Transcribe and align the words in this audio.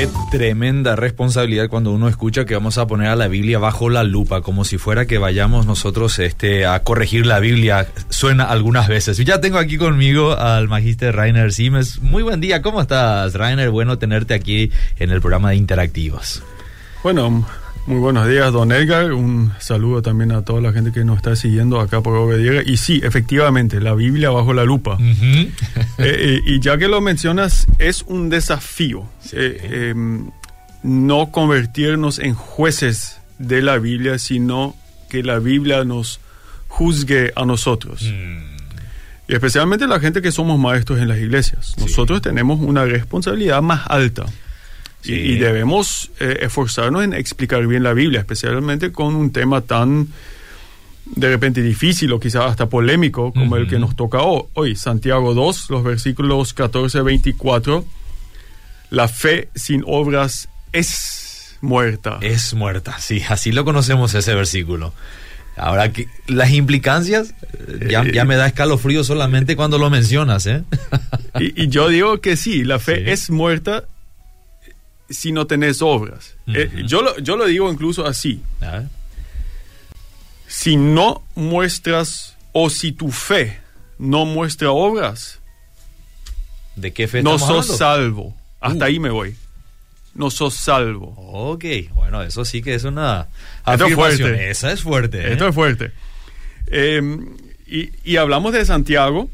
Qué 0.00 0.08
tremenda 0.30 0.96
responsabilidad 0.96 1.68
cuando 1.68 1.92
uno 1.92 2.08
escucha 2.08 2.46
que 2.46 2.54
vamos 2.54 2.78
a 2.78 2.86
poner 2.86 3.08
a 3.08 3.16
la 3.16 3.28
Biblia 3.28 3.58
bajo 3.58 3.90
la 3.90 4.02
lupa, 4.02 4.40
como 4.40 4.64
si 4.64 4.78
fuera 4.78 5.04
que 5.04 5.18
vayamos 5.18 5.66
nosotros 5.66 6.18
este, 6.20 6.64
a 6.64 6.82
corregir 6.82 7.26
la 7.26 7.38
Biblia. 7.38 7.86
Suena 8.08 8.44
algunas 8.44 8.88
veces. 8.88 9.18
Ya 9.18 9.42
tengo 9.42 9.58
aquí 9.58 9.76
conmigo 9.76 10.38
al 10.38 10.68
magíster 10.68 11.14
Rainer 11.14 11.52
Simes. 11.52 11.98
Muy 12.00 12.22
buen 12.22 12.40
día, 12.40 12.62
¿cómo 12.62 12.80
estás, 12.80 13.34
Rainer? 13.34 13.68
Bueno 13.68 13.98
tenerte 13.98 14.32
aquí 14.32 14.70
en 14.98 15.10
el 15.10 15.20
programa 15.20 15.50
de 15.50 15.56
Interactivos. 15.56 16.42
Bueno, 17.02 17.46
muy 17.86 17.98
buenos 17.98 18.28
días, 18.28 18.52
don 18.52 18.72
Edgar. 18.72 19.12
Un 19.12 19.52
saludo 19.58 20.02
también 20.02 20.32
a 20.32 20.42
toda 20.42 20.60
la 20.60 20.72
gente 20.72 20.92
que 20.92 21.04
nos 21.04 21.16
está 21.16 21.36
siguiendo 21.36 21.80
acá 21.80 22.00
por 22.00 22.16
Obediega. 22.16 22.62
Y 22.64 22.76
sí, 22.76 23.00
efectivamente, 23.02 23.80
la 23.80 23.94
Biblia 23.94 24.30
bajo 24.30 24.52
la 24.52 24.64
lupa. 24.64 24.98
Eh, 25.98 26.38
eh, 26.38 26.40
y 26.46 26.60
ya 26.60 26.78
que 26.78 26.88
lo 26.88 27.02
mencionas, 27.02 27.66
es 27.78 28.02
un 28.06 28.30
desafío 28.30 29.06
eh, 29.32 29.90
em, 29.90 30.30
no 30.82 31.30
convertirnos 31.30 32.18
en 32.18 32.32
jueces 32.32 33.20
de 33.38 33.60
la 33.60 33.76
Biblia, 33.76 34.18
sino 34.18 34.74
que 35.10 35.22
la 35.22 35.40
Biblia 35.40 35.84
nos 35.84 36.20
juzgue 36.68 37.34
a 37.36 37.44
nosotros. 37.44 38.02
Mm. 38.02 38.50
Y 39.28 39.34
especialmente 39.34 39.86
la 39.86 40.00
gente 40.00 40.22
que 40.22 40.32
somos 40.32 40.58
maestros 40.58 41.00
en 41.00 41.08
las 41.08 41.18
iglesias. 41.18 41.74
Nosotros 41.78 42.22
tenemos 42.22 42.60
una 42.60 42.86
responsabilidad 42.86 43.60
más 43.60 43.82
alta. 43.86 44.24
Y, 45.02 45.38
debemos 45.38 46.10
eh, 46.20 46.40
esforzarnos 46.42 47.04
en 47.04 47.14
explicar 47.14 47.66
bien 47.66 47.82
la 47.82 47.94
Biblia, 47.94 48.20
especialmente 48.20 48.92
con 48.92 49.14
un 49.14 49.32
tema 49.32 49.62
tan 49.62 50.08
de 51.06 51.28
repente 51.28 51.62
difícil 51.62 52.12
o 52.12 52.20
quizás 52.20 52.44
hasta 52.44 52.68
polémico 52.68 53.32
como 53.32 53.56
el 53.56 53.66
que 53.66 53.78
nos 53.78 53.96
toca 53.96 54.18
hoy. 54.22 54.76
Santiago 54.76 55.34
2, 55.34 55.70
los 55.70 55.82
versículos 55.82 56.54
14 56.54 56.98
a 56.98 57.02
24. 57.02 57.84
La 58.90 59.08
fe 59.08 59.48
sin 59.54 59.82
obras 59.86 60.48
es 60.72 61.56
muerta. 61.60 62.18
Es 62.20 62.54
muerta, 62.54 62.98
sí, 62.98 63.22
así 63.28 63.52
lo 63.52 63.64
conocemos 63.64 64.14
ese 64.14 64.34
versículo. 64.34 64.92
Ahora, 65.56 65.92
que 65.92 66.08
las 66.26 66.52
implicancias, 66.52 67.34
ya, 67.88 68.04
ya, 68.10 68.24
me 68.24 68.36
da 68.36 68.46
escalofrío 68.46 69.04
solamente 69.04 69.56
cuando 69.56 69.78
lo 69.78 69.90
mencionas, 69.90 70.46
¿eh? 70.46 70.64
y, 71.38 71.68
yo 71.68 71.88
digo 71.88 72.20
que 72.20 72.36
sí, 72.36 72.64
la 72.64 72.78
fe 72.78 73.12
es 73.12 73.30
muerta 73.30 73.84
si 75.10 75.32
no 75.32 75.46
tenés 75.46 75.82
obras. 75.82 76.36
Eh, 76.46 76.84
yo, 76.86 77.02
lo, 77.02 77.18
yo 77.18 77.36
lo 77.36 77.46
digo 77.46 77.70
incluso 77.70 78.06
así. 78.06 78.40
Si 80.46 80.76
no 80.76 81.22
muestras 81.34 82.36
o 82.52 82.70
si 82.70 82.92
tu 82.92 83.10
fe 83.10 83.58
no 83.98 84.24
muestra 84.24 84.70
obras, 84.70 85.40
¿de 86.76 86.92
qué 86.92 87.06
fe 87.06 87.22
no 87.22 87.38
sos 87.38 87.76
salvo? 87.76 88.34
Hasta 88.60 88.84
uh. 88.84 88.88
ahí 88.88 88.98
me 88.98 89.10
voy. 89.10 89.36
No 90.14 90.30
sos 90.30 90.54
salvo. 90.54 91.14
Ok, 91.16 91.64
bueno, 91.94 92.22
eso 92.22 92.44
sí 92.44 92.62
que 92.62 92.74
es 92.74 92.84
una 92.84 93.28
Esto 93.66 93.86
es 93.86 93.94
fuerte. 93.94 94.50
Esa 94.50 94.72
es 94.72 94.82
fuerte. 94.82 95.18
¿eh? 95.18 95.32
Esto 95.32 95.48
es 95.48 95.54
fuerte. 95.54 95.92
Em, 96.66 97.36
y, 97.66 98.16
hablamos 98.16 98.52
de 98.52 98.64
Santiago. 98.64 99.30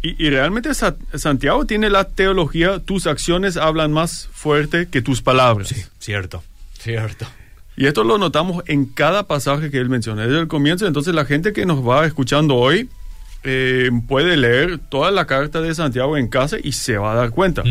Y, 0.00 0.30
realmente 0.30 0.70
Santiago 0.74 1.66
tiene 1.66 1.90
la 1.90 2.04
teología, 2.04 2.78
tus 2.78 3.08
acciones 3.08 3.56
hablan 3.56 3.92
más 3.92 4.28
fuerte 4.32 4.86
que 4.88 5.02
tus 5.02 5.22
palabras. 5.22 5.68
Sí, 5.68 5.82
cierto, 5.98 6.44
cierto. 6.78 7.26
Y 7.76 7.86
esto 7.86 8.04
lo 8.04 8.16
notamos 8.16 8.62
en 8.66 8.86
cada 8.86 9.26
pasaje 9.26 9.70
que 9.70 9.78
él 9.78 9.88
menciona. 9.88 10.26
Desde 10.26 10.40
el 10.40 10.48
comienzo, 10.48 10.86
entonces 10.86 11.14
la 11.14 11.24
gente 11.24 11.52
que 11.52 11.66
nos 11.66 11.86
va 11.86 12.06
escuchando 12.06 12.54
hoy 12.54 12.88
eh, 13.44 13.90
puede 14.06 14.36
leer 14.36 14.78
toda 14.78 15.10
la 15.10 15.26
carta 15.26 15.60
de 15.60 15.74
Santiago 15.74 16.16
en 16.16 16.28
casa 16.28 16.56
y 16.62 16.72
se 16.72 16.96
va 16.96 17.12
a 17.12 17.14
dar 17.14 17.30
cuenta. 17.30 17.62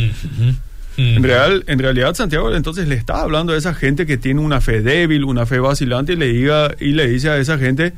En, 0.98 1.23
real, 1.23 1.64
en 1.67 1.80
realidad 1.80 2.16
Santiago 2.16 2.55
entonces 2.55 2.88
le 2.88 2.95
está 2.95 3.22
hablando 3.22 3.53
a 3.53 3.58
esa 3.58 3.73
gente 3.73 4.05
que 4.05 4.17
tiene 4.17 4.42
una 4.42 4.61
fe 4.61 4.81
débil, 4.81 5.25
una 5.25 5.45
fe 5.45 5.59
vacilante 5.59 6.14
y 6.14 6.16
le, 6.16 6.28
diga, 6.28 6.73
y 6.80 6.93
le 6.93 7.08
dice 7.08 7.30
a 7.30 7.37
esa 7.37 7.58
gente, 7.58 7.93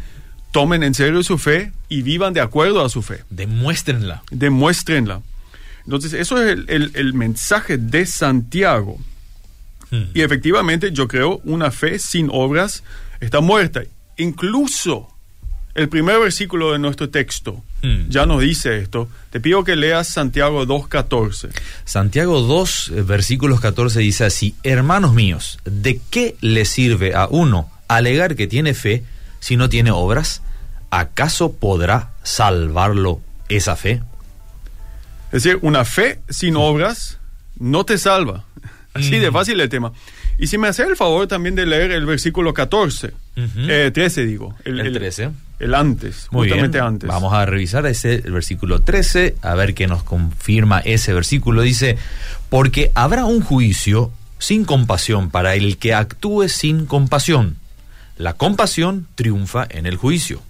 tomen 0.52 0.84
en 0.84 0.94
serio 0.94 1.24
su 1.24 1.38
fe 1.38 1.72
y 1.88 2.02
vivan 2.02 2.34
de 2.34 2.42
acuerdo 2.42 2.84
a 2.84 2.90
su 2.90 3.02
fe. 3.02 3.24
Demuéstrenla. 3.30 4.24
Demuéstrenla. 4.32 5.22
Entonces, 5.86 6.14
eso 6.14 6.42
es 6.44 6.60
el, 6.68 7.14
mensaje 7.14 7.78
de 7.78 8.06
Santiago. 8.06 9.00
Hmm. 9.90 10.06
Y 10.14 10.22
efectivamente, 10.22 10.92
yo 10.92 11.08
creo, 11.08 11.42
una 11.44 11.72
fe 11.72 12.00
sin 12.00 12.30
obras 12.32 12.84
está 13.20 13.42
muerta. 13.42 13.82
Incluso 14.18 15.08
el 15.74 15.90
primer 15.90 16.20
versículo 16.20 16.74
de 16.74 16.80
nuestro 16.80 17.10
texto 17.10 17.64
hmm. 17.82 18.10
ya 18.10 18.26
nos 18.26 18.42
dice 18.42 18.78
esto. 18.78 19.10
Te 19.32 19.40
pido 19.40 19.64
que 19.64 19.76
leas 19.76 20.08
Santiago 20.08 20.66
2.14. 20.66 21.50
Santiago 21.86 22.42
2, 22.42 22.92
eh, 22.96 23.02
versículos 23.02 23.60
14 23.60 24.00
dice 24.00 24.26
así, 24.26 24.56
hermanos 24.64 25.14
míos, 25.14 25.60
¿de 25.66 26.02
qué 26.10 26.36
le 26.42 26.66
sirve 26.66 27.16
a 27.16 27.28
uno 27.28 27.72
alegar 27.88 28.36
que 28.36 28.48
tiene 28.48 28.74
fe 28.74 29.04
si 29.40 29.58
no 29.58 29.70
tiene 29.70 29.92
obras? 29.92 30.42
¿Acaso 30.92 31.54
podrá 31.54 32.12
salvarlo 32.24 33.22
esa 33.48 33.76
fe? 33.76 34.02
Es 35.32 35.44
decir, 35.44 35.60
una 35.62 35.86
fe 35.86 36.20
sin 36.30 36.56
obras 36.56 37.20
no 37.60 37.86
te 37.86 37.98
salva. 37.98 38.46
Así 38.94 39.20
de 39.20 39.30
mm. 39.30 39.34
fácil 39.34 39.60
el 39.60 39.70
tema. 39.70 39.94
Y 40.40 40.48
si 40.48 40.58
me 40.58 40.68
hace 40.68 40.84
el 40.84 40.96
favor 40.96 41.28
también 41.28 41.54
de 41.54 41.66
leer 41.66 41.92
el 41.92 42.06
versículo 42.06 42.54
14, 42.54 43.14
13 43.94 44.22
eh, 44.22 44.26
digo. 44.26 44.56
El, 44.64 44.94
13. 44.94 45.30
El, 45.60 45.76
antes, 45.76 46.28
justamente 46.30 46.80
antes. 46.80 47.08
Vamos 47.08 47.34
a 47.34 47.46
revisar 47.46 47.86
ese 47.86 48.18
versículo 48.18 48.82
13, 48.82 49.36
a 49.42 49.54
ver 49.56 49.74
qué 49.74 49.86
nos 49.86 50.04
confirma 50.04 50.80
ese 50.80 51.14
versículo. 51.14 51.62
Dice, 51.62 51.98
porque 52.50 52.92
habrá 52.96 53.26
un 53.26 53.42
juicio 53.42 54.12
sin 54.40 54.64
compasión 54.64 55.30
para 55.30 55.56
el 55.56 55.78
que 55.78 55.94
actúe 55.94 56.48
sin 56.48 56.86
compasión 56.86 57.58
la 58.20 58.34
compasión 58.34 59.08
triunfa 59.16 59.66
en 59.70 59.86
el 59.86 59.96
juicio. 59.96 60.42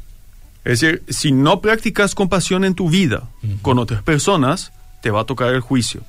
Es 0.66 0.82
decir, 0.82 1.04
si 1.08 1.32
no 1.32 1.62
practicas 1.62 2.16
compasión 2.16 2.66
en 2.66 2.74
tu 2.74 2.90
vida 2.90 3.30
con 3.62 3.78
otras 3.78 4.02
personas, 4.02 4.74
te 5.02 5.12
va 5.12 5.22
a 5.22 5.26
tocar 5.26 5.54
el 5.54 5.62
juicio. 5.62 6.02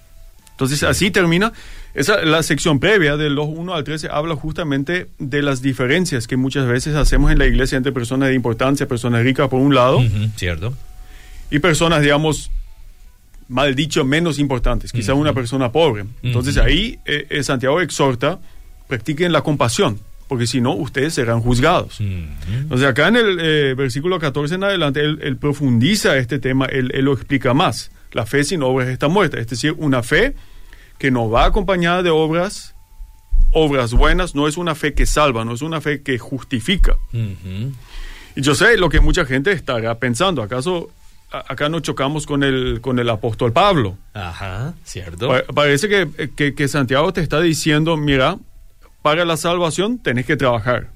Entonces, 0.52 0.82
así 0.82 1.10
termina. 1.10 1.52
Esa, 1.92 2.24
la 2.24 2.42
sección 2.42 2.80
previa 2.80 3.16
de 3.18 3.28
los 3.28 3.46
1 3.46 3.74
al 3.74 3.84
13 3.84 4.08
habla 4.10 4.36
justamente 4.36 5.08
de 5.18 5.42
las 5.42 5.60
diferencias 5.60 6.26
que 6.26 6.38
muchas 6.38 6.66
veces 6.66 6.96
hacemos 6.96 7.30
en 7.30 7.38
la 7.38 7.46
iglesia 7.46 7.76
entre 7.76 7.92
personas 7.92 8.30
de 8.30 8.34
importancia, 8.34 8.88
personas 8.88 9.22
ricas 9.22 9.48
por 9.48 9.60
un 9.60 9.74
lado. 9.74 10.02
Cierto. 10.36 10.72
Y 11.50 11.58
personas, 11.58 12.00
digamos, 12.00 12.50
mal 13.48 13.74
dicho, 13.74 14.02
menos 14.04 14.38
importantes, 14.38 14.92
quizá 14.92 15.12
una 15.12 15.34
persona 15.34 15.72
pobre. 15.72 16.06
Entonces 16.22 16.56
ahí 16.56 16.98
eh, 17.04 17.26
eh, 17.28 17.42
Santiago 17.42 17.82
exhorta, 17.82 18.38
practiquen 18.88 19.30
la 19.32 19.42
compasión 19.42 20.00
porque 20.30 20.46
si 20.46 20.60
no, 20.60 20.74
ustedes 20.76 21.14
serán 21.14 21.40
juzgados. 21.40 21.98
Entonces, 21.98 22.86
acá 22.86 23.08
en 23.08 23.16
el 23.16 23.38
eh, 23.40 23.74
versículo 23.74 24.20
14 24.20 24.54
en 24.54 24.62
adelante, 24.62 25.00
él, 25.00 25.36
profundiza 25.38 26.16
este 26.18 26.38
tema, 26.38 26.66
él, 26.66 26.92
lo 27.00 27.14
explica 27.14 27.52
más. 27.52 27.90
La 28.12 28.26
fe 28.26 28.44
sin 28.44 28.62
obras 28.62 28.86
está 28.90 29.08
muerta, 29.08 29.40
es 29.40 29.48
decir, 29.48 29.74
una 29.76 30.04
fe 30.04 30.36
que 30.98 31.10
no 31.10 31.28
va 31.28 31.46
acompañada 31.46 32.04
de 32.04 32.10
obras, 32.10 32.76
obras 33.52 33.92
buenas, 33.92 34.36
no 34.36 34.46
es 34.46 34.56
una 34.56 34.76
fe 34.76 34.94
que 34.94 35.04
salva, 35.04 35.44
no 35.44 35.52
es 35.52 35.62
una 35.62 35.80
fe 35.80 36.00
que 36.00 36.16
justifica. 36.16 36.96
Y 37.12 38.40
yo 38.40 38.54
sé 38.54 38.76
lo 38.76 38.88
que 38.88 39.00
mucha 39.00 39.24
gente 39.24 39.50
estará 39.50 39.98
pensando, 39.98 40.44
¿acaso 40.44 40.90
acá 41.32 41.68
no 41.68 41.80
chocamos 41.80 42.24
con 42.24 42.44
el, 42.44 42.80
con 42.80 43.00
el 43.00 43.10
apóstol 43.10 43.52
Pablo? 43.52 43.96
Ajá, 44.14 44.74
cierto. 44.84 45.32
parece 45.56 45.88
que, 45.88 46.54
que 46.54 46.68
Santiago 46.68 47.12
te 47.12 47.20
está 47.20 47.40
diciendo, 47.40 47.96
mira, 47.96 48.38
para 49.02 49.24
la 49.24 49.36
salvación 49.36 49.98
tenés 49.98 50.26
que 50.26 50.36
trabajar. 50.36 50.88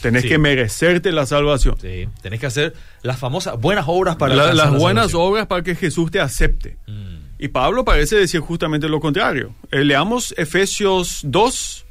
Tenés 0.00 0.24
que 0.24 0.38
merecerte 0.38 1.12
la 1.12 1.26
salvación. 1.26 1.76
Sí, 1.80 2.08
tenés 2.22 2.40
que 2.40 2.46
hacer 2.46 2.74
las 3.02 3.18
famosas 3.18 3.58
buenas 3.58 3.84
obras 3.88 4.16
para 4.16 4.34
Las 4.34 4.70
buenas 4.70 5.14
obras 5.14 5.46
para 5.46 5.62
que 5.62 5.74
Jesús 5.74 6.10
te 6.10 6.20
acepte. 6.20 6.76
Mm. 6.86 7.14
Y 7.38 7.48
Pablo 7.48 7.84
parece 7.84 8.16
decir 8.16 8.40
justamente 8.40 8.88
lo 8.88 9.00
contrario. 9.00 9.54
Eh, 9.70 9.84
leamos 9.84 10.34
Efesios 10.38 11.20
2, 11.24 11.84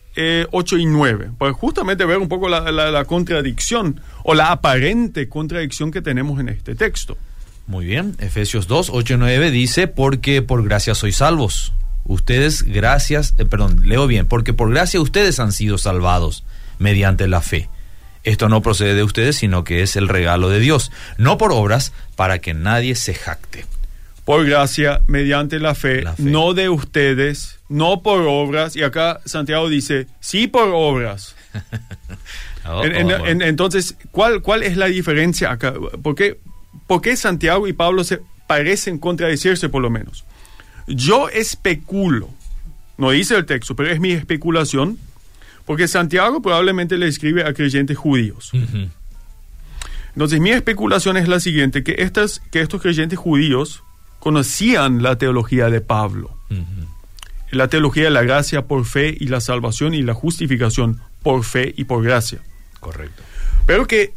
8 0.51 0.75
eh, 0.75 0.79
y 0.79 0.85
9, 0.85 1.31
para 1.37 1.53
justamente 1.53 2.05
ver 2.05 2.17
un 2.17 2.29
poco 2.29 2.47
la, 2.49 2.71
la, 2.71 3.05
contradicción 3.05 3.99
o 4.23 4.33
la 4.33 4.51
aparente 4.51 5.27
contradicción 5.27 5.91
que 5.91 6.01
tenemos 6.01 6.39
en 6.39 6.49
este 6.49 6.75
texto. 6.75 7.17
Muy 7.67 7.85
bien, 7.85 8.15
Efesios 8.19 8.67
2, 8.67 8.89
8 8.91 9.13
y 9.13 9.17
9 9.17 9.51
dice, 9.51 9.87
porque 9.87 10.41
por 10.41 10.63
gracia 10.63 10.95
sois 10.95 11.17
salvos 11.17 11.73
ustedes 12.05 12.63
gracias, 12.63 13.33
eh, 13.37 13.45
perdón, 13.45 13.87
leo 13.87 14.07
bien, 14.07 14.27
porque 14.27 14.53
por 14.53 14.71
gracia 14.71 15.01
ustedes 15.01 15.39
han 15.39 15.51
sido 15.51 15.77
salvados 15.77 16.43
mediante 16.79 17.27
la 17.27 17.41
fe. 17.41 17.69
Esto 18.23 18.47
no 18.47 18.61
procede 18.61 18.93
de 18.93 19.03
ustedes, 19.03 19.35
sino 19.35 19.63
que 19.63 19.81
es 19.81 19.95
el 19.95 20.07
regalo 20.07 20.49
de 20.49 20.59
Dios, 20.59 20.91
no 21.17 21.37
por 21.37 21.51
obras, 21.51 21.91
para 22.15 22.39
que 22.39 22.53
nadie 22.53 22.95
se 22.95 23.13
jacte. 23.13 23.65
Por 24.23 24.45
gracia, 24.45 25.01
mediante 25.07 25.59
la 25.59 25.75
fe, 25.75 26.05
no 26.17 26.53
de 26.53 26.69
ustedes, 26.69 27.59
no 27.67 28.01
por 28.01 28.21
obras. 28.21 28.77
Y 28.77 28.83
acá 28.83 29.19
Santiago 29.25 29.67
dice, 29.67 30.07
sí 30.21 30.47
por 30.47 30.69
obras. 30.73 31.35
Oh, 32.65 32.79
oh, 32.79 33.27
entonces, 33.27 33.97
¿cuál, 34.11 34.41
¿cuál 34.41 34.63
es 34.63 34.77
la 34.77 34.85
diferencia 34.85 35.51
acá? 35.51 35.73
¿Por 36.01 36.15
qué, 36.15 36.39
¿Por 36.87 37.01
qué 37.01 37.17
Santiago 37.17 37.67
y 37.67 37.73
Pablo 37.73 38.05
se 38.05 38.21
parecen 38.47 38.99
contradecirse 38.99 39.67
por 39.67 39.81
lo 39.81 39.89
menos? 39.89 40.23
Yo 40.87 41.29
especulo 41.29 42.29
No 42.97 43.11
dice 43.11 43.35
el 43.35 43.45
texto, 43.45 43.75
pero 43.75 43.89
es 43.89 43.99
mi 43.99 44.11
especulación, 44.11 44.97
porque 45.65 45.87
Santiago 45.87 46.41
probablemente 46.41 46.97
le 46.97 47.07
escribe 47.07 47.43
a 47.45 47.53
creyentes 47.53 47.97
judíos. 47.97 48.51
Entonces 50.13 50.39
mi 50.39 50.51
especulación 50.51 51.17
es 51.17 51.27
la 51.27 51.39
siguiente, 51.39 51.83
que, 51.83 51.95
estas, 51.99 52.41
que 52.51 52.61
estos 52.61 52.81
creyentes 52.81 53.17
judíos 53.17 53.83
conocían 54.19 55.01
la 55.01 55.17
teología 55.17 55.69
de 55.69 55.81
Pablo. 55.81 56.37
La 57.51 57.67
teología 57.67 58.05
de 58.05 58.09
la 58.11 58.23
gracia 58.23 58.67
por 58.67 58.85
fe 58.85 59.15
y 59.19 59.27
la 59.27 59.41
salvación 59.41 59.93
y 59.93 60.01
la 60.01 60.13
justificación 60.13 61.01
por 61.23 61.43
fe 61.43 61.73
y 61.75 61.85
por 61.85 62.03
gracia. 62.03 62.39
Correcto. 62.79 63.23
Pero 63.65 63.87
que 63.87 64.13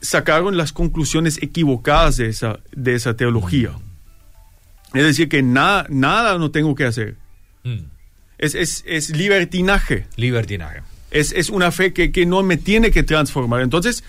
sacaron 0.00 0.56
las 0.56 0.72
conclusiones 0.72 1.42
equivocadas 1.42 2.16
de 2.16 2.28
esa, 2.28 2.60
de 2.72 2.94
esa 2.94 3.14
teología. 3.14 3.70
Es 4.94 5.02
decir, 5.04 5.28
que 5.28 5.42
nada, 5.42 5.86
nada 5.90 6.38
no 6.38 6.50
tengo 6.50 6.74
que 6.74 6.84
hacer. 6.84 7.16
Mm. 7.64 7.80
Es, 8.38 8.54
es, 8.54 8.84
es 8.86 9.10
libertinaje. 9.10 10.06
Libertinaje. 10.16 10.82
Es, 11.10 11.32
es 11.32 11.50
una 11.50 11.70
fe 11.72 11.92
que, 11.92 12.12
que 12.12 12.24
no 12.26 12.42
me 12.42 12.56
tiene 12.56 12.90
que 12.90 13.02
transformar. 13.02 13.62
Entonces, 13.62 14.04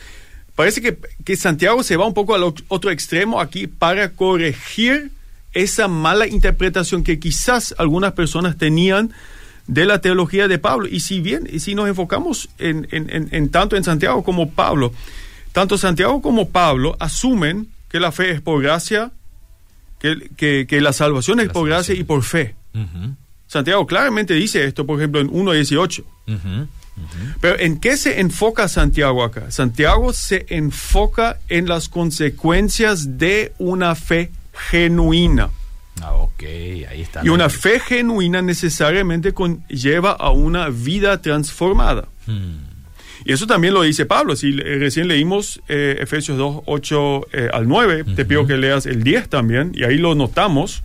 parece 0.56 0.81
que, 0.81 0.98
que 1.26 1.36
Santiago 1.36 1.84
se 1.84 1.98
va 1.98 2.06
un 2.06 2.14
poco 2.14 2.36
al 2.36 2.44
otro 2.68 2.92
extremo 2.92 3.40
aquí 3.42 3.68
para 3.68 4.12
corregir 4.12 5.12
esa 5.54 5.88
mala 5.88 6.28
interpretación 6.28 7.04
que 7.04 7.20
quizás 7.20 7.74
algunas 7.78 8.14
personas 8.14 8.58
tenían 8.58 9.12
de 9.68 9.86
la 9.86 10.00
teología 10.02 10.48
de 10.48 10.60
Pablo. 10.60 10.88
Y 10.88 11.00
si 11.00 11.22
bien, 11.22 11.48
y 11.52 11.60
si 11.60 11.74
nos 11.75 11.88
enfocamos 11.90 12.50
en, 12.60 12.88
en- 12.92 13.10
en- 13.10 13.30
en 13.32 13.50
tanto 13.50 13.75
en 13.75 13.84
Santiago 13.84 14.24
como 14.24 14.52
Pablo, 14.52 14.94
tanto 15.52 15.78
Santiago 15.78 16.22
como 16.22 16.50
Pablo 16.50 16.96
asumen 17.00 17.68
que 17.90 18.00
la 18.00 18.12
fe 18.12 18.32
es 18.32 18.42
por 18.42 18.62
gracia, 18.62 19.12
que, 20.00 20.30
que- 20.38 20.66
que 20.68 20.81
la 20.81 20.94
salvación 20.94 21.40
es 21.40 21.48
La 21.48 21.54
por 21.54 21.68
gracia 21.68 21.94
y 21.96 22.04
por 22.04 22.24
fe. 22.24 22.56
Santiago 23.48 23.86
claramente 23.88 24.34
dice 24.36 24.63
esto, 24.63 24.86
por 24.86 25.00
ejemplo, 25.00 25.19
en 25.22 25.30
1.18. 25.30 26.04
ujú. 26.28 26.68
Pero 27.40 27.57
¿en 27.60 27.80
qué 27.80 27.96
se 27.96 28.19
enfoca 28.19 28.68
Santiago 28.68 29.24
acá? 29.24 29.51
Santiago 29.51 30.12
se 30.12 30.46
enfoca 30.50 31.40
en 31.48 31.68
las 31.68 31.88
consecuencias 31.88 33.18
de 33.18 33.54
una 33.57 33.96
fe 33.96 34.31
genuina. 34.69 35.50
Ah, 36.01 36.13
ok, 36.13 36.44
ahí 36.90 37.01
está. 37.01 37.22
Y 37.25 37.30
una 37.30 37.50
fe 37.50 37.80
genuina 37.80 38.42
necesariamente 38.42 39.34
conlleva 39.34 40.12
a 40.12 40.31
una 40.31 40.69
vida 40.69 41.22
transformada. 41.22 42.07
Hmm, 42.28 42.57
Y 43.30 43.34
eso 43.34 43.46
también 43.46 43.76
lo 43.76 43.84
dice 43.84 44.08
Pablo. 44.08 44.36
Si 44.36 44.48
eh, 44.48 44.78
recién 44.80 45.08
leímos 45.08 45.62
eh, 45.68 45.98
Efesios 46.00 46.36
2, 46.36 46.64
8 46.66 47.28
eh, 47.31 47.50
al 47.54 47.68
9, 47.68 48.06
te 48.16 48.26
pido 48.26 48.48
que 48.48 48.58
leas 48.58 48.88
el 48.88 49.04
10 49.04 49.30
también, 49.30 49.72
y 49.76 49.84
ahí 49.84 50.00
lo 50.00 50.16
notamos. 50.16 50.81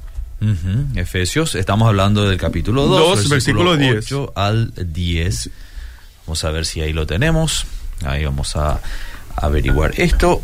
Efesios, 0.95 1.55
estamos 1.55 1.89
hablando 1.89 2.29
del 2.29 2.37
capítulo 2.37 2.85
2, 2.85 2.99
Dos, 2.99 3.29
versículo 3.31 3.79
10. 3.79 4.13
8 4.13 4.33
al 4.37 4.75
10. 4.77 5.51
Vamos 6.27 6.45
a 6.45 6.51
ver 6.51 6.67
si 6.67 6.83
ahí 6.83 6.93
lo 6.93 7.07
tenemos. 7.07 7.65
Ahí 8.05 8.27
vamos 8.27 8.57
a 8.57 8.79
averiguar 9.37 9.95
esto. 9.97 10.43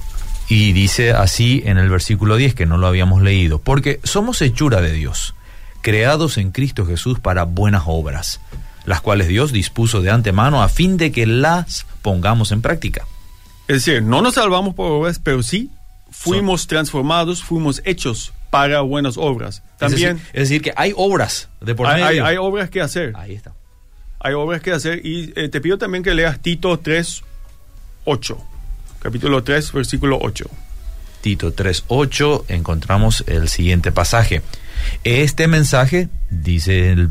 Y 0.48 0.72
dice 0.72 1.12
así 1.12 1.62
en 1.66 1.76
el 1.76 1.90
versículo 1.90 2.36
10, 2.36 2.54
que 2.54 2.64
no 2.64 2.78
lo 2.78 2.86
habíamos 2.86 3.20
leído, 3.20 3.58
porque 3.58 4.00
somos 4.04 4.40
hechura 4.40 4.80
de 4.80 4.94
Dios, 4.94 5.34
creados 5.82 6.38
en 6.38 6.50
Cristo 6.50 6.86
Jesús 6.86 7.20
para 7.20 7.42
buenas 7.42 7.82
obras, 7.84 8.40
las 8.90 9.00
cuales 9.00 9.28
Dios 9.28 9.52
dispuso 9.52 10.02
de 10.02 10.10
antemano 10.10 10.64
a 10.64 10.68
fin 10.68 10.96
de 10.96 11.12
que 11.12 11.24
las 11.24 11.86
pongamos 12.02 12.50
en 12.50 12.60
práctica. 12.60 13.06
Es 13.68 13.84
decir, 13.84 14.02
no 14.02 14.20
nos 14.20 14.34
salvamos 14.34 14.74
por 14.74 14.90
obras, 14.90 15.20
pero 15.20 15.44
sí 15.44 15.70
fuimos 16.10 16.66
transformados, 16.66 17.40
fuimos 17.40 17.80
hechos 17.84 18.32
para 18.50 18.80
buenas 18.80 19.16
obras. 19.16 19.62
También 19.78 20.16
es 20.16 20.22
decir, 20.22 20.30
es 20.32 20.48
decir, 20.48 20.62
que 20.62 20.72
hay 20.74 20.92
obras 20.96 21.48
de 21.60 21.76
por 21.76 21.86
hay, 21.86 22.18
hay 22.18 22.36
obras 22.36 22.68
que 22.68 22.80
hacer. 22.80 23.12
Ahí 23.14 23.36
está. 23.36 23.52
Hay 24.18 24.34
obras 24.34 24.60
que 24.60 24.72
hacer 24.72 25.06
y 25.06 25.32
eh, 25.36 25.48
te 25.48 25.60
pido 25.60 25.78
también 25.78 26.02
que 26.02 26.12
leas 26.12 26.40
Tito 26.40 26.76
3, 26.76 27.22
8. 28.06 28.38
Capítulo 28.98 29.44
3, 29.44 29.70
versículo 29.70 30.18
8. 30.20 30.50
Tito 31.20 31.54
3.8 31.54 32.46
encontramos 32.48 33.22
el 33.28 33.48
siguiente 33.48 33.92
pasaje. 33.92 34.42
Este 35.04 35.46
mensaje, 35.46 36.08
dice 36.28 36.90
el 36.90 37.10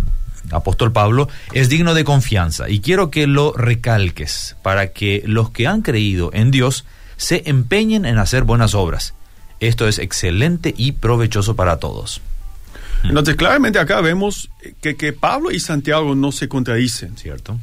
apóstol 0.51 0.91
Pablo, 0.91 1.29
es 1.53 1.69
digno 1.69 1.93
de 1.93 2.03
confianza 2.03 2.69
y 2.69 2.79
quiero 2.79 3.11
que 3.11 3.27
lo 3.27 3.53
recalques 3.53 4.55
para 4.61 4.91
que 4.91 5.23
los 5.25 5.51
que 5.51 5.67
han 5.67 5.81
creído 5.81 6.31
en 6.33 6.51
Dios 6.51 6.85
se 7.17 7.43
empeñen 7.49 8.05
en 8.05 8.17
hacer 8.17 8.43
buenas 8.43 8.73
obras. 8.73 9.13
Esto 9.59 9.87
es 9.87 9.99
excelente 9.99 10.73
y 10.75 10.93
provechoso 10.93 11.55
para 11.55 11.77
todos. 11.77 12.21
Entonces, 13.03 13.35
claramente 13.35 13.79
acá 13.79 14.01
vemos 14.01 14.49
que, 14.81 14.95
que 14.95 15.13
Pablo 15.13 15.51
y 15.51 15.59
Santiago 15.59 16.15
no 16.15 16.31
se 16.31 16.47
contradicen. 16.47 17.17
¿Cierto? 17.17 17.57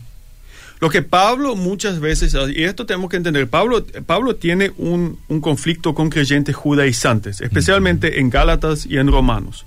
Lo 0.79 0.91
que 0.91 1.03
Pablo 1.03 1.57
muchas 1.57 2.01
veces, 2.01 2.37
y 2.55 2.65
esto 2.65 2.85
tenemos 2.85 3.09
que 3.09 3.17
entender, 3.17 3.49
Pablo, 3.49 3.85
Pablo 4.05 4.37
tiene 4.37 4.73
un, 4.77 5.19
un 5.29 5.41
conflicto 5.41 5.95
con 5.95 6.11
creyentes 6.11 6.55
judaizantes, 6.55 7.41
especialmente 7.41 8.21
en 8.21 8.29
Gálatas 8.29 8.85
y 8.85 8.99
en 8.99 9.11
Romanos. 9.11 9.65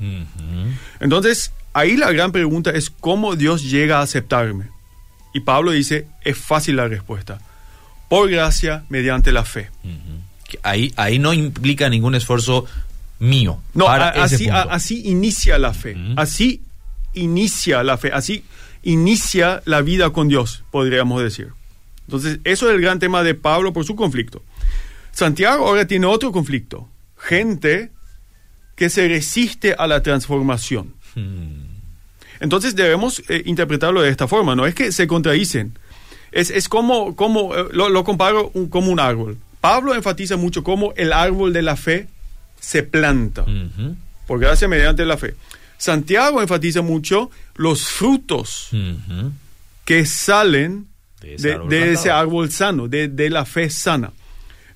Entonces, 1.00 1.52
ahí 1.74 1.98
la 1.98 2.12
gran 2.12 2.32
pregunta 2.32 2.72
es 2.72 2.90
cómo 2.90 3.36
Dios 3.36 3.64
llega 3.70 4.00
a 4.00 4.02
aceptarme. 4.04 4.66
Y 5.34 5.42
Pablo 5.42 5.72
dice, 5.72 6.08
es 6.24 6.38
fácil 6.38 6.76
la 6.78 6.88
respuesta. 6.88 7.40
Por 8.10 8.30
gracia, 8.30 8.84
mediante 8.90 9.32
la 9.32 9.46
fe. 9.46 9.70
Ahí, 10.64 10.92
ahí 10.98 11.20
no 11.20 11.34
implica 11.34 11.88
ningún 11.90 12.16
esfuerzo 12.16 12.66
mío. 13.20 13.62
No, 13.76 13.86
para 13.86 14.10
a- 14.10 14.26
ese 14.26 14.36
así, 14.36 14.50
a- 14.50 14.62
así 14.64 15.02
inicia 15.08 15.60
la 15.60 15.74
fe. 15.74 15.96
Así 16.18 16.62
inicia 17.14 17.84
la 17.84 17.98
fe. 17.98 18.12
Así 18.12 18.44
inicia 18.82 19.62
la 19.66 19.82
vida 19.82 20.10
con 20.10 20.28
Dios, 20.28 20.64
podríamos 20.72 21.22
decir. 21.22 21.50
Entonces, 22.08 22.40
eso 22.44 22.68
es 22.70 22.76
el 22.76 22.82
gran 22.82 22.98
tema 22.98 23.22
de 23.22 23.36
Pablo 23.36 23.72
por 23.74 23.86
su 23.86 23.96
conflicto. 23.96 24.42
Santiago 25.12 25.68
ahora 25.68 25.86
tiene 25.86 26.08
otro 26.08 26.32
conflicto. 26.32 26.88
Gente 27.18 27.92
que 28.76 28.90
se 28.90 29.08
resiste 29.08 29.76
a 29.78 29.86
la 29.86 30.02
transformación. 30.02 30.94
Hmm. 31.14 31.59
Entonces 32.40 32.76
debemos 32.76 33.22
eh, 33.30 33.44
interpretarlo 33.46 34.02
de 34.02 34.10
esta 34.10 34.28
forma. 34.28 34.56
No 34.56 34.66
es 34.66 34.74
que 34.76 34.92
se 34.92 35.08
contradicen. 35.08 35.78
Es, 36.32 36.50
es 36.52 36.70
como, 36.70 37.16
como 37.16 37.56
eh, 37.56 37.66
lo, 37.72 37.90
lo 37.90 38.04
comparo 38.04 38.52
un- 38.54 38.70
como 38.70 38.92
un 38.92 39.00
árbol. 39.00 39.38
Pablo 39.62 39.94
enfatiza 39.96 40.38
mucho 40.38 40.64
cómo 40.64 40.94
el 40.96 41.12
árbol 41.12 41.52
de 41.54 41.62
la 41.62 41.76
fe 41.76 42.08
se 42.60 42.84
planta 42.84 43.42
Ujú. 43.44 43.96
por 44.28 44.40
gracia 44.40 44.68
mediante 44.68 45.06
la 45.06 45.18
fe. 45.18 45.36
Santiago 45.78 46.42
enfatiza 46.42 46.82
mucho 46.82 47.30
los 47.56 47.84
frutos 47.88 48.70
que 49.86 50.06
salen 50.06 50.88
De 51.22 51.36
ese 51.36 51.48
de, 51.48 51.54
árbol 51.56 51.70
de 51.70 51.78
plantado. 51.78 52.00
ese 52.00 52.12
árbol 52.12 52.52
sano, 52.52 52.88
de, 52.88 53.08
de 53.08 53.30
la 53.30 53.46
fe 53.46 53.70
sana. 53.70 54.12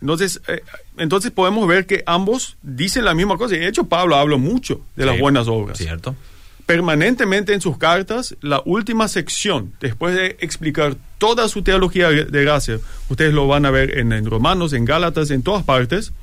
Entonces, 0.01 0.41
eh, 0.48 0.62
entonces 0.98 1.32
podemos 1.32 1.65
ver 1.67 1.86
que 1.86 2.03
ambos 2.05 2.58
dicen 2.62 3.05
la 3.05 3.13
misma 3.13 3.38
cosa. 3.38 3.55
Y 3.55 3.60
de 3.60 3.67
hecho, 3.67 3.86
Pablo 3.86 4.15
habla 4.17 4.36
mucho 4.38 4.82
de 4.98 5.05
las 5.05 5.17
buenas 5.20 5.48
obras. 5.48 5.77
¿Cierto? 5.77 6.15
Permanentemente 6.65 7.53
en 7.53 7.62
sus 7.62 7.77
cartas, 7.77 8.36
la 8.41 8.62
última 8.65 9.08
sección, 9.08 9.74
después 9.82 10.15
de 10.15 10.38
explicar 10.39 10.96
toda 11.17 11.50
su 11.50 11.62
teología 11.62 12.10
de 12.10 12.43
gracia, 12.43 12.79
ustedes 13.10 13.34
lo 13.34 13.48
van 13.48 13.65
a 13.65 13.72
ver 13.72 13.98
en, 13.98 14.13
en 14.13 14.25
Romanos, 14.25 14.72
en 14.74 14.86
Gálatas, 14.86 15.29
en 15.32 15.43
todas 15.43 15.63
partes, 15.63 16.13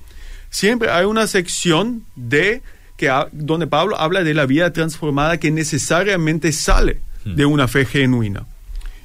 siempre 0.48 0.90
hay 0.90 1.04
una 1.04 1.26
sección 1.26 2.04
de 2.16 2.62
que 2.96 3.10
donde 3.32 3.66
Pablo 3.66 3.98
habla 3.98 4.22
de 4.22 4.34
la 4.34 4.44
vida 4.44 4.72
transformada 4.72 5.38
que 5.38 5.50
necesariamente 5.50 6.52
sale 6.52 7.00
de 7.24 7.46
una 7.46 7.66
fe 7.66 7.86
genuina. 7.86 8.46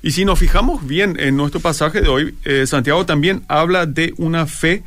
Y 0.02 0.12
si 0.12 0.26
nos 0.26 0.38
fijamos 0.38 0.86
bien 0.86 1.18
en 1.20 1.36
nuestro 1.38 1.60
pasaje 1.60 2.02
de 2.02 2.10
hoy, 2.10 2.36
eh, 2.44 2.68
Santiago 2.68 3.06
también 3.06 3.44
habla 3.48 3.86
de 3.86 4.14
una 4.18 4.46
fe 4.46 4.84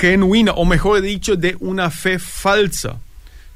genuina, 0.00 0.52
o 0.52 0.64
mejor 0.64 1.00
dicho, 1.00 1.36
de 1.36 1.56
una 1.60 1.90
fe 1.90 2.18
falsa. 2.18 2.98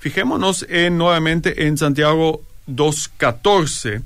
Fijémonos 0.04 0.66
en, 0.68 0.98
nuevamente 0.98 1.66
en 1.66 1.78
Santiago 1.78 2.42
2.14. 2.68 4.02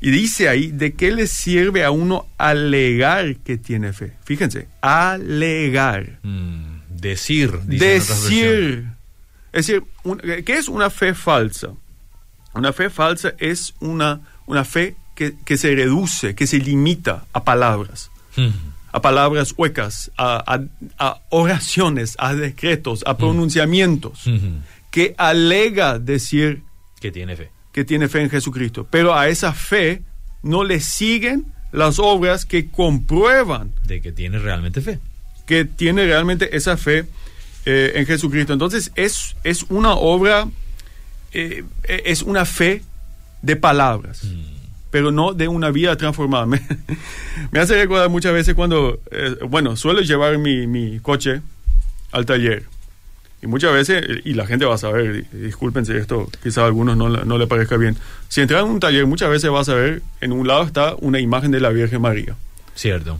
Y 0.00 0.12
dice 0.12 0.48
ahí, 0.48 0.70
¿de 0.70 0.92
qué 0.94 1.10
le 1.10 1.26
sirve 1.26 1.82
a 1.84 1.90
uno 1.90 2.26
alegar 2.38 3.34
que 3.38 3.56
tiene 3.58 3.92
fe? 3.92 4.12
Fíjense, 4.24 4.68
alegar 4.80 6.20
Mm, 6.22 6.82
decir. 6.88 7.50
decir. 7.62 8.84
Es 9.52 9.66
decir, 9.66 9.82
un- 10.04 10.18
¿qué 10.20 10.54
es 10.56 10.68
una 10.68 10.88
fe 10.88 11.14
falsa? 11.14 11.70
Una 12.54 12.72
fe 12.72 12.88
falsa 12.90 13.32
es 13.38 13.74
una, 13.80 14.20
una 14.46 14.64
fe 14.64 14.94
que, 15.16 15.34
que 15.44 15.56
se 15.56 15.74
reduce, 15.74 16.36
que 16.36 16.46
se 16.46 16.58
limita 16.58 17.24
a 17.32 17.42
palabras, 17.42 18.12
Mm. 18.36 18.50
a 18.92 19.02
palabras 19.02 19.52
huecas, 19.56 20.12
a, 20.16 20.44
a- 20.54 20.60
a 21.04 21.20
oraciones, 21.30 22.14
a 22.20 22.34
decretos, 22.34 23.02
a 23.04 23.16
pronunciamientos, 23.16 24.28
Ujú. 24.28 24.60
Que 24.90 25.14
alega 25.18 25.98
decir 25.98 26.62
Que 27.00 27.10
tiene 27.12 27.36
fe. 27.36 27.50
que 27.72 27.84
tiene 27.84 28.08
fe 28.08 28.22
en 28.22 28.30
Jesucristo, 28.30 28.86
pero 28.90 29.14
a 29.14 29.28
esa 29.28 29.52
fe 29.52 30.02
no 30.42 30.64
le 30.64 30.80
siguen 30.80 31.46
las 31.72 31.98
obras 31.98 32.44
que 32.46 32.70
comprueban 32.70 33.72
De 33.84 34.00
que 34.00 34.12
tiene 34.12 34.38
realmente 34.38 34.80
fe. 34.80 34.98
que 35.46 35.64
tiene 35.64 36.04
realmente 36.06 36.56
esa 36.56 36.76
fe 36.76 37.04
eh, 37.66 37.92
en 37.96 38.06
Jesucristo. 38.06 38.52
Entonces 38.54 38.90
es, 38.94 39.36
es 39.44 39.64
una 39.68 39.92
obra, 39.92 40.48
eh, 41.32 41.64
es 41.84 42.22
una 42.22 42.44
fe 42.46 42.82
de 43.42 43.56
palabras, 43.56 44.24
Mm. 44.24 44.56
pero 44.90 45.10
no 45.10 45.34
de 45.34 45.48
una 45.48 45.70
vida 45.70 45.94
transformada. 45.96 46.46
Me, 46.46 46.60
me 47.52 47.60
hace 47.60 47.74
recordar 47.74 48.08
muchas 48.08 48.32
veces 48.32 48.54
cuando, 48.54 49.00
eh, 49.10 49.36
bueno, 49.48 49.76
suelo 49.76 50.00
llevar 50.00 50.38
mi, 50.38 50.66
mi 50.66 50.98
coche 51.00 51.42
al 52.10 52.24
taller. 52.24 52.64
Y 53.42 53.46
muchas 53.46 53.72
veces, 53.72 54.04
y 54.24 54.34
la 54.34 54.46
gente 54.46 54.64
va 54.64 54.74
a 54.74 54.78
saber, 54.78 55.24
si 55.84 55.92
esto 55.92 56.28
quizás 56.42 56.58
a 56.58 56.66
algunos 56.66 56.96
no, 56.96 57.08
le- 57.08 57.24
no 57.24 57.38
le 57.38 57.46
parezca 57.46 57.76
bien, 57.76 57.96
si 58.28 58.40
entras 58.40 58.64
en 58.64 58.70
un 58.70 58.80
taller 58.80 59.06
muchas 59.06 59.30
veces 59.30 59.48
vas 59.50 59.68
a 59.68 59.74
ver, 59.74 60.02
en 60.20 60.32
un 60.32 60.46
lado 60.48 60.64
está 60.64 60.94
una 60.98 61.20
imagen 61.20 61.50
de 61.52 61.60
la 61.60 61.68
Virgen 61.70 62.00
María. 62.00 62.34
Cierto. 62.74 63.18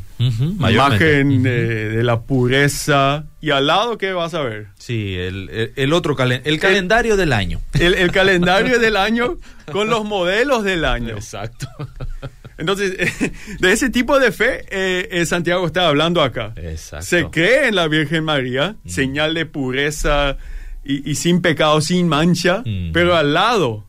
Imagen 0.71 1.43
de, 1.43 1.89
de 1.91 2.03
la 2.05 2.21
pureza. 2.21 3.25
Y 3.41 3.51
al 3.51 3.67
lado, 3.67 3.99
¿qué 3.99 4.13
vas 4.13 4.35
a 4.35 4.43
ver? 4.43 4.69
Sí, 4.79 5.15
el, 5.17 5.49
el- 5.51 5.73
el 5.75 5.93
otro 5.93 6.17
calen- 6.17 6.43
el 6.45 6.59
calendario 6.61 7.17
del 7.17 7.33
año. 7.33 7.61
El, 7.79 7.95
el 7.95 8.13
calendario 8.13 8.79
del 8.79 8.97
año 9.09 9.37
con 9.73 9.89
los 9.91 10.05
modelos 10.05 10.63
del 10.65 10.85
año. 10.85 11.15
Exacto. 11.17 11.67
Entonces, 12.59 12.97
de 13.61 13.73
ese 13.73 13.89
tipo 13.91 14.19
de 14.19 14.33
fe, 14.33 14.65
eh, 14.71 15.09
eh, 15.11 15.27
Santiago 15.27 15.67
está 15.67 15.89
hablando 15.89 16.21
acá. 16.23 16.53
Exacto. 16.57 17.07
Se 17.07 17.25
cree 17.31 17.69
en 17.69 17.77
la 17.77 17.89
Virgen 17.89 18.25
María, 18.25 18.77
señal 18.87 19.35
de 19.35 19.47
pureza 19.47 20.37
y, 20.85 21.09
y 21.11 21.15
sin 21.15 21.41
pecado, 21.41 21.81
sin 21.81 22.09
mancha, 22.09 22.63
Mm. 22.67 22.93
pero 22.93 23.17
al 23.17 23.33
lado, 23.33 23.85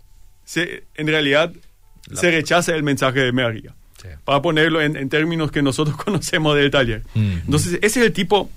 se, 0.45 0.83
en 0.95 1.07
realidad, 1.07 1.51
La- 2.07 2.21
se 2.21 2.31
rechaza 2.31 2.75
el 2.75 2.83
mensaje 2.83 3.19
de 3.21 3.31
María. 3.31 3.73
Sí. 4.01 4.07
Para 4.23 4.41
ponerlo 4.41 4.81
en, 4.81 4.95
en 4.95 5.09
términos 5.09 5.51
que 5.51 5.61
nosotros 5.61 5.97
conocemos 6.03 6.55
del 6.55 6.71
taller. 6.71 7.03
Mm. 7.15 7.31
Entonces, 7.45 7.73
ese 7.81 7.99
es 8.01 8.05
el 8.05 8.13
tipo 8.13 8.49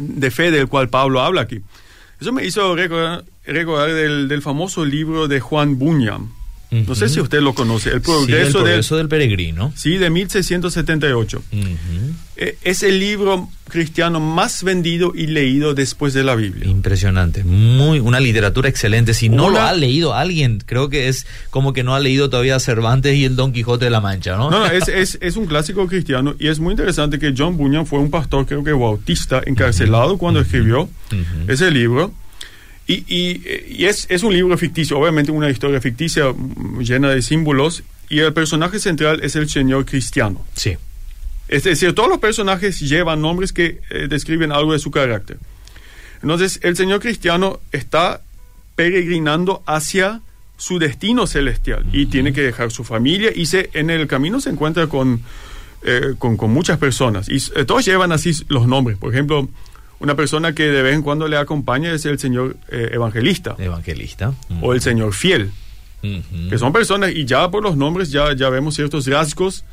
de 0.00 0.30
fe 0.30 0.50
del 0.50 0.68
cual 0.68 0.88
Pablo 0.88 1.20
habla 1.20 1.42
aquí. 1.42 1.60
Eso 2.20 2.32
me 2.32 2.44
hizo 2.46 2.74
recordar, 2.76 3.24
recordar 3.44 3.92
del, 3.92 4.28
del 4.28 4.40
famoso 4.40 4.84
libro 4.84 5.26
de 5.28 5.40
Juan 5.40 5.78
Bunyan. 5.78 6.30
No 6.72 6.94
sé 6.94 7.08
si 7.10 7.20
usted 7.20 7.40
lo 7.42 7.54
conoce, 7.54 7.90
El 7.90 8.02
Sí, 8.02 8.10
el 8.32 8.50
progreso, 8.52 8.96
del, 8.96 9.08
peregrino. 9.08 9.72
sí, 9.76 9.98
de 9.98 10.08
1678. 10.08 11.42
Ujú. 11.52 11.66
Eh, 12.36 12.56
Es 12.62 12.82
el 12.82 12.98
libro 12.98 13.48
cristiano 13.68 14.20
más 14.20 14.64
vendido 14.64 15.12
y 15.14 15.26
leído 15.26 15.74
después 15.74 16.14
de 16.14 16.24
la 16.24 16.34
Biblia. 16.34 16.66
Impresionante, 16.68 17.44
muy 17.44 18.00
una 18.00 18.20
literatura 18.20 18.68
excelente. 18.68 19.12
Si 19.14 19.28
no 19.28 19.46
Una- 19.46 19.52
lo 19.58 19.62
ha 19.66 19.72
leído 19.74 20.14
alguien, 20.14 20.62
creo 20.64 20.88
que 20.88 21.08
es 21.08 21.26
como 21.50 21.72
que 21.74 21.82
no 21.82 21.94
ha 21.94 22.00
leído 22.00 22.30
todavía 22.30 22.58
Cervantes 22.58 23.14
y 23.16 23.24
el 23.26 23.36
Don 23.36 23.52
Quijote 23.52 23.84
de 23.86 23.90
la 23.90 24.00
Mancha, 24.00 24.36
¿no? 24.36 24.50
No, 24.50 24.60
no, 24.60 24.66
es, 24.66 24.88
es, 24.88 25.18
es 25.22 25.36
un 25.36 25.46
clásico 25.46 25.86
cristiano 25.86 26.34
y 26.38 26.48
es 26.48 26.58
muy 26.58 26.72
interesante 26.72 27.18
que 27.18 27.34
John 27.36 27.56
Bunyan 27.58 27.86
fue 27.86 27.98
un 27.98 28.10
pastor, 28.10 28.46
creo 28.46 28.64
que 28.64 28.72
bautista, 28.72 29.42
encarcelado 29.44 30.16
cuando 30.18 30.40
escribió 30.40 30.88
ese 31.48 31.70
libro. 31.70 32.12
Y, 32.86 33.04
y- 33.06 33.42
y 33.68 33.84
es, 33.86 34.06
es 34.10 34.22
un 34.22 34.32
libro 34.32 34.56
ficticio, 34.58 34.98
obviamente 34.98 35.30
una 35.32 35.48
historia 35.50 35.80
ficticia 35.80 36.32
mm, 36.32 36.80
llena 36.80 37.10
de 37.10 37.22
símbolos. 37.22 37.82
Y 38.08 38.18
el 38.18 38.32
personaje 38.32 38.78
central 38.78 39.20
es 39.22 39.36
el 39.36 39.48
señor 39.48 39.86
cristiano. 39.86 40.44
Sí. 40.54 40.76
Es 41.48 41.64
decir, 41.64 41.94
todos 41.94 42.08
los 42.08 42.18
personajes 42.18 42.78
llevan 42.80 43.20
nombres 43.22 43.52
que 43.52 43.80
eh, 43.90 44.06
describen 44.08 44.52
algo 44.52 44.72
de 44.72 44.78
su 44.78 44.90
carácter. 44.90 45.38
Entonces, 46.22 46.60
el 46.62 46.76
Señor 46.76 47.00
cristiano 47.00 47.60
está 47.72 48.20
peregrinando 48.76 49.62
hacia 49.66 50.20
su 50.56 50.78
destino 50.78 51.26
celestial 51.26 51.84
y 51.92 52.06
tiene 52.06 52.32
que 52.32 52.42
dejar 52.42 52.70
su 52.70 52.84
familia 52.84 53.30
y 53.34 53.46
se, 53.46 53.70
en 53.74 53.90
el 53.90 54.06
camino 54.06 54.40
se 54.40 54.50
encuentra 54.50 54.86
con, 54.86 55.20
eh, 55.82 56.14
con, 56.18 56.36
con 56.36 56.50
muchas 56.52 56.78
personas. 56.78 57.28
Y 57.28 57.36
eh, 57.56 57.64
todos 57.64 57.84
llevan 57.84 58.12
así 58.12 58.32
los 58.48 58.66
nombres. 58.68 58.96
Por 58.98 59.12
ejemplo, 59.12 59.48
una 60.02 60.14
persona 60.16 60.52
que 60.54 60.64
de 60.64 60.82
vez 60.82 60.94
en 60.94 61.02
cuando 61.02 61.28
le 61.28 61.36
acompaña 61.36 61.92
es 61.92 62.04
el 62.04 62.18
Señor 62.18 62.56
eh, 62.68 62.90
evangelista 62.92 63.54
Evangelista. 63.58 64.34
o 64.60 64.72
el 64.74 64.80
Señor 64.80 65.14
fiel 65.14 65.50
Ujú. 66.02 66.50
que 66.50 66.58
son 66.58 66.72
personas, 66.72 67.12
y 67.14 67.24
ya 67.24 67.48
por 67.50 67.62
los 67.62 67.76
nombres 67.76 68.10
ya, 68.10 68.34
ya 68.34 68.48
vemos 68.50 68.74
ciertos 68.74 69.06
rasgos 69.06 69.64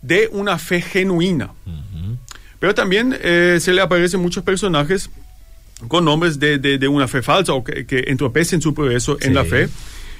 de 0.00 0.28
una 0.32 0.56
fe 0.58 0.80
genuina. 0.80 1.46
Ujú. 1.66 2.16
Pero 2.60 2.74
también 2.74 3.16
eh, 3.20 3.58
se 3.60 3.72
le 3.72 3.80
aparecen 3.80 4.20
muchos 4.20 4.44
personajes 4.44 5.10
con 5.88 6.04
nombres 6.04 6.38
de, 6.38 6.58
de- 6.58 6.78
de 6.78 6.86
una 6.86 7.08
fe 7.08 7.20
falsa 7.22 7.52
o 7.54 7.64
que, 7.64 7.84
que 7.86 8.04
entropecen 8.06 8.62
su 8.62 8.72
progreso 8.72 9.16
en 9.20 9.28
Sí. 9.30 9.34
la 9.34 9.44
fe. 9.44 9.68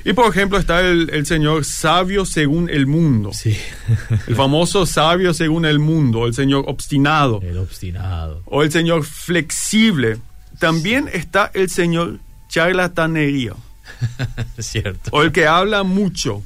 Y 0.05 0.13
por 0.15 0.29
ejemplo 0.29 0.59
está 0.59 0.81
el, 0.81 1.11
el 1.11 1.27
señor 1.27 1.65
sabio 1.65 2.25
según 2.27 2.69
el 2.69 2.87
mundo, 2.87 3.31
Sí. 3.33 3.57
el 4.27 4.35
famoso 4.35 4.85
sabio 4.87 5.33
según 5.35 5.65
el 5.65 5.79
mundo, 5.79 6.27
el 6.27 6.35
señor 6.35 6.65
obstinado 6.67 7.41
el 7.43 7.59
obstinado. 7.59 8.43
o 8.47 8.63
el 8.63 8.71
señor 8.73 9.05
flexible. 9.05 10.19
También 10.59 11.09
está 11.13 11.51
el 11.55 11.69
señor 11.71 12.19
charlatanería. 12.49 13.55
Cierto. 14.59 15.11
o 15.13 15.23
el 15.23 15.33
que 15.33 15.47
habla 15.47 15.83
mucho. 15.83 16.43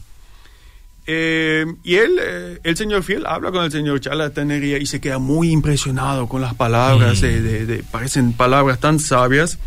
Eh, 1.08 1.64
y 1.84 1.94
él, 1.96 2.18
eh, 2.20 2.58
el 2.64 2.76
señor 2.76 3.02
fiel, 3.04 3.26
habla 3.26 3.52
con 3.52 3.64
el 3.64 3.70
señor 3.70 4.00
charlatanería 4.00 4.78
y 4.78 4.86
se 4.86 5.00
queda 5.00 5.18
muy 5.18 5.50
impresionado 5.52 6.28
con 6.28 6.40
las 6.40 6.54
palabras, 6.54 7.20
de, 7.20 7.40
de- 7.40 7.64
de- 7.66 7.82
parecen 7.84 8.32
palabras 8.32 8.80
tan 8.80 8.98
sabias. 8.98 9.58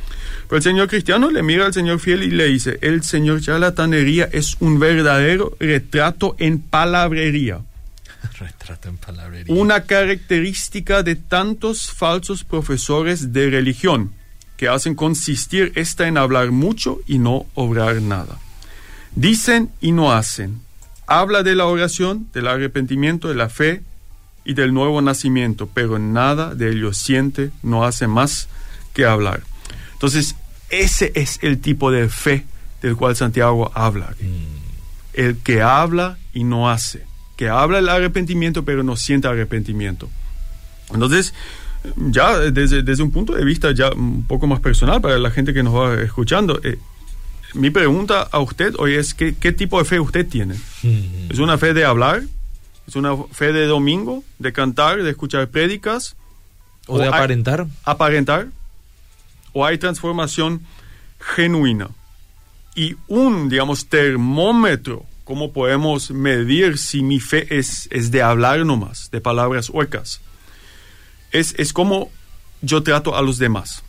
Pero 0.49 0.57
el 0.57 0.63
señor 0.63 0.87
cristiano 0.89 1.31
le 1.31 1.41
mira 1.41 1.65
al 1.65 1.73
señor 1.73 1.99
fiel 1.99 2.23
y 2.23 2.31
le 2.31 2.45
dice, 2.45 2.77
el 2.81 3.03
señor 3.03 3.39
charlatanería 3.41 4.27
es 4.33 4.57
un 4.59 4.79
verdadero 4.79 5.55
retrato 5.59 6.35
en 6.39 6.59
palabrería, 6.59 7.61
Retrato 8.39 8.89
en 8.89 8.97
palabrería. 8.97 9.53
una 9.55 9.83
característica 9.85 11.03
de 11.03 11.15
tantos 11.15 11.89
falsos 11.91 12.43
profesores 12.43 13.31
de 13.31 13.49
religión 13.49 14.11
que 14.57 14.67
hacen 14.67 14.93
consistir 14.93 15.71
esta 15.75 16.05
en 16.07 16.17
hablar 16.17 16.51
mucho 16.51 16.99
y 17.07 17.17
no 17.17 17.45
obrar 17.53 18.01
nada. 18.01 18.37
Dicen 19.15 19.69
y 19.79 19.93
no 19.93 20.11
hacen. 20.11 20.59
Habla 21.09 21.41
de 21.41 21.55
la 21.55 21.65
oración, 21.65 22.27
del 22.33 22.47
arrepentimiento, 22.47 23.29
de 23.29 23.35
la 23.35 23.49
fe 23.49 23.81
y 24.45 24.53
del 24.53 24.73
nuevo 24.73 25.01
nacimiento, 25.01 25.67
pero 25.73 25.97
nada 25.97 26.53
de 26.53 26.71
ello 26.71 26.93
siente, 26.93 27.49
no 27.63 27.83
hace 27.83 28.07
más 28.07 28.47
que 28.93 29.05
hablar. 29.05 29.41
Entonces, 29.93 30.35
ese 30.69 31.11
es 31.15 31.39
el 31.41 31.59
tipo 31.59 31.91
de 31.91 32.09
fe 32.09 32.45
del 32.83 32.95
cual 32.95 33.15
Santiago 33.15 33.71
habla. 33.73 34.09
aquí. 34.11 34.31
El 35.13 35.37
que 35.37 35.63
habla 35.63 36.19
y 36.31 36.43
no 36.43 36.69
hace. 36.69 37.05
Que 37.35 37.49
habla 37.49 37.79
el 37.79 37.89
arrepentimiento, 37.89 38.63
pero 38.63 38.83
no 38.83 38.95
siente 38.95 39.27
arrepentimiento. 39.27 40.09
Entonces, 40.93 41.33
ya 41.95 42.37
desde, 42.37 42.83
desde 42.83 43.03
un 43.03 43.11
punto 43.11 43.33
de 43.33 43.43
vista 43.43 43.71
ya 43.71 43.89
un 43.91 44.25
poco 44.25 44.47
más 44.47 44.59
personal 44.59 45.01
para 45.01 45.17
la 45.17 45.31
gente 45.31 45.53
que 45.53 45.63
nos 45.63 45.75
va 45.75 46.01
escuchando, 46.01 46.59
eh, 46.63 46.77
mi 47.53 47.69
pregunta 47.69 48.21
a 48.31 48.39
usted 48.39 48.73
hoy 48.77 48.95
es, 48.95 49.13
¿qué, 49.13 49.35
qué 49.35 49.51
tipo 49.51 49.79
de 49.79 49.85
fe 49.85 49.99
usted 49.99 50.27
tiene? 50.27 50.55
¿Es 51.29 51.39
una 51.39 51.57
fe 51.57 51.73
de 51.73 51.85
hablar? 51.85 52.23
¿Es 52.87 52.95
una 52.95 53.15
fe 53.31 53.51
de 53.53 53.65
domingo? 53.65 54.23
¿De 54.39 54.51
cantar? 54.53 55.01
¿De 55.03 55.09
escuchar 55.11 55.47
prédicas? 55.49 56.15
O 56.87 56.97
de 56.97 57.03
hay- 57.05 57.09
aparentar. 57.09 57.67
aparentar? 57.83 58.47
¿O 59.53 59.65
hay 59.65 59.77
transformación 59.77 60.61
genuina? 61.35 61.89
Y 62.75 62.95
un, 63.07 63.49
digamos, 63.49 63.87
termómetro, 63.87 65.05
¿cómo 65.23 65.51
podemos 65.53 66.11
medir 66.11 66.77
si 66.77 67.01
mi 67.03 67.19
fe 67.19 67.47
es, 67.57 67.87
es 67.91 68.09
de 68.11 68.21
hablar 68.21 68.65
nomás, 68.65 69.09
de 69.11 69.21
palabras 69.21 69.69
huecas? 69.69 70.21
Es, 71.31 71.53
es 71.57 71.73
como 71.73 72.11
yo 72.61 72.81
trato 72.83 73.15
a 73.15 73.21
los 73.21 73.37
demás. 73.37 73.83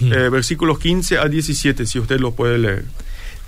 Eh, 0.00 0.28
versículos 0.30 0.78
15 0.78 1.16
a 1.18 1.26
17, 1.26 1.86
si 1.86 1.98
usted 1.98 2.20
lo 2.20 2.32
puede 2.34 2.58
leer. 2.58 2.84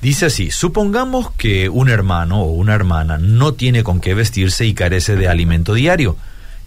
Dice 0.00 0.26
así, 0.26 0.50
supongamos 0.52 1.32
que 1.32 1.68
un 1.68 1.88
hermano 1.88 2.42
o 2.42 2.52
una 2.52 2.74
hermana 2.74 3.18
no 3.18 3.54
tiene 3.54 3.82
con 3.82 4.00
qué 4.00 4.14
vestirse 4.14 4.64
y 4.64 4.74
carece 4.74 5.16
de 5.16 5.26
alimento 5.28 5.74
diario. 5.74 6.16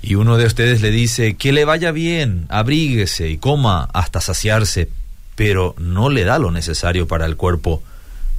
Y 0.01 0.15
uno 0.15 0.37
de 0.37 0.45
ustedes 0.45 0.81
le 0.81 0.91
dice 0.91 1.35
que 1.35 1.51
le 1.53 1.63
vaya 1.63 1.91
bien, 1.91 2.45
abríguese 2.49 3.29
y 3.29 3.37
coma 3.37 3.87
hasta 3.93 4.19
saciarse, 4.19 4.89
pero 5.35 5.75
no 5.77 6.09
le 6.09 6.23
da 6.25 6.39
lo 6.39 6.51
necesario 6.51 7.07
para 7.07 7.25
el 7.25 7.37
cuerpo. 7.37 7.81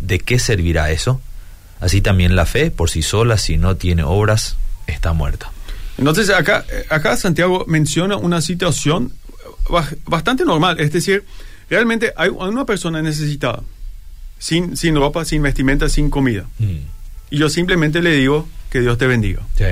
¿De 0.01 0.19
qué 0.19 0.39
servirá 0.39 0.91
eso? 0.91 1.21
Así 1.81 2.01
también 2.03 2.37
la 2.37 2.45
fe, 2.47 2.71
por 2.71 2.91
sí 2.91 3.03
sola, 3.03 3.39
si 3.39 3.57
no 3.57 3.77
tiene 3.77 4.03
obras, 4.03 4.57
está 4.87 5.13
muerta. 5.15 5.51
Entonces 5.97 6.29
acá, 6.31 6.65
acá 6.91 7.17
Santiago 7.17 7.65
menciona 7.67 8.17
una 8.17 8.41
situación 8.43 9.13
ba- 9.71 9.89
bastante 10.07 10.45
normal, 10.45 10.81
es 10.81 10.93
decir, 10.93 11.25
realmente 11.71 12.13
hay 12.17 12.29
una 12.29 12.65
persona 12.67 13.01
necesitada, 13.03 13.63
sin, 14.43 14.77
sin 14.77 14.97
ropa, 14.97 15.25
sin 15.25 15.41
vestimenta, 15.43 15.89
sin 15.89 16.11
comida. 16.11 16.47
Y 17.31 17.39
yo 17.39 17.49
simplemente 17.49 18.03
le 18.03 18.11
digo 18.17 18.49
que 18.71 18.81
Dios 18.81 18.99
te 18.99 19.07
bendiga. 19.07 19.43
Sí. 19.57 19.65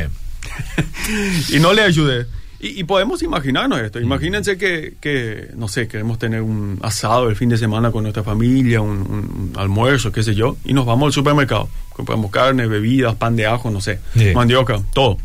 y 1.56 1.58
no 1.58 1.72
le 1.72 1.82
ayude. 1.82 2.26
Y, 2.60 2.78
y 2.80 2.84
podemos 2.84 3.22
imaginarnos 3.22 3.80
esto. 3.80 4.00
Imagínense 4.00 4.56
que, 4.58 4.94
que, 5.00 5.48
no 5.56 5.66
sé, 5.66 5.88
queremos 5.88 6.18
tener 6.18 6.42
un 6.42 6.78
asado 6.82 7.28
el 7.30 7.36
fin 7.36 7.48
de 7.48 7.56
semana 7.58 7.90
con 7.90 8.02
nuestra 8.04 8.22
familia, 8.22 8.80
un, 8.80 8.98
un- 8.98 9.50
un 9.50 9.52
almuerzo, 9.56 10.12
qué 10.12 10.22
sé 10.22 10.34
yo, 10.34 10.56
y 10.64 10.72
nos 10.72 10.86
vamos 10.86 11.06
al 11.06 11.12
supermercado. 11.12 11.68
Compramos 11.94 12.30
carne, 12.30 12.66
bebidas, 12.66 13.14
pan 13.16 13.34
de 13.36 13.46
ajo, 13.46 13.70
no 13.70 13.80
sé, 13.80 13.98
Sí. 14.16 14.32
mandioca, 14.34 14.80
todo. 14.92 15.18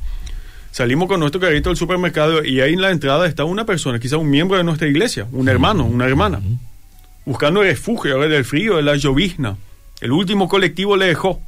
Salimos 0.71 1.07
con 1.07 1.19
nuestro 1.19 1.39
carrito 1.39 1.69
del 1.69 1.77
supermercado 1.77 2.43
y 2.43 2.59
ahí 2.61 2.73
en 2.73 2.81
la 2.81 2.91
entrada 2.91 3.27
está 3.27 3.43
una 3.45 3.65
persona, 3.65 3.99
quizá 3.99 4.17
un 4.17 4.29
miembro 4.29 4.57
de 4.57 4.63
nuestra 4.63 4.87
iglesia, 4.87 5.27
un 5.31 5.47
hermano, 5.47 5.85
una 5.85 6.05
hermana, 6.05 6.41
buscando 7.25 7.61
refugio 7.63 8.19
del 8.19 8.45
frío, 8.45 8.77
de 8.77 8.83
la 8.83 8.95
llovizna. 8.95 9.57
El 10.01 10.11
último 10.11 10.47
colectivo 10.47 10.95
le 10.97 11.07
dejó. 11.07 11.41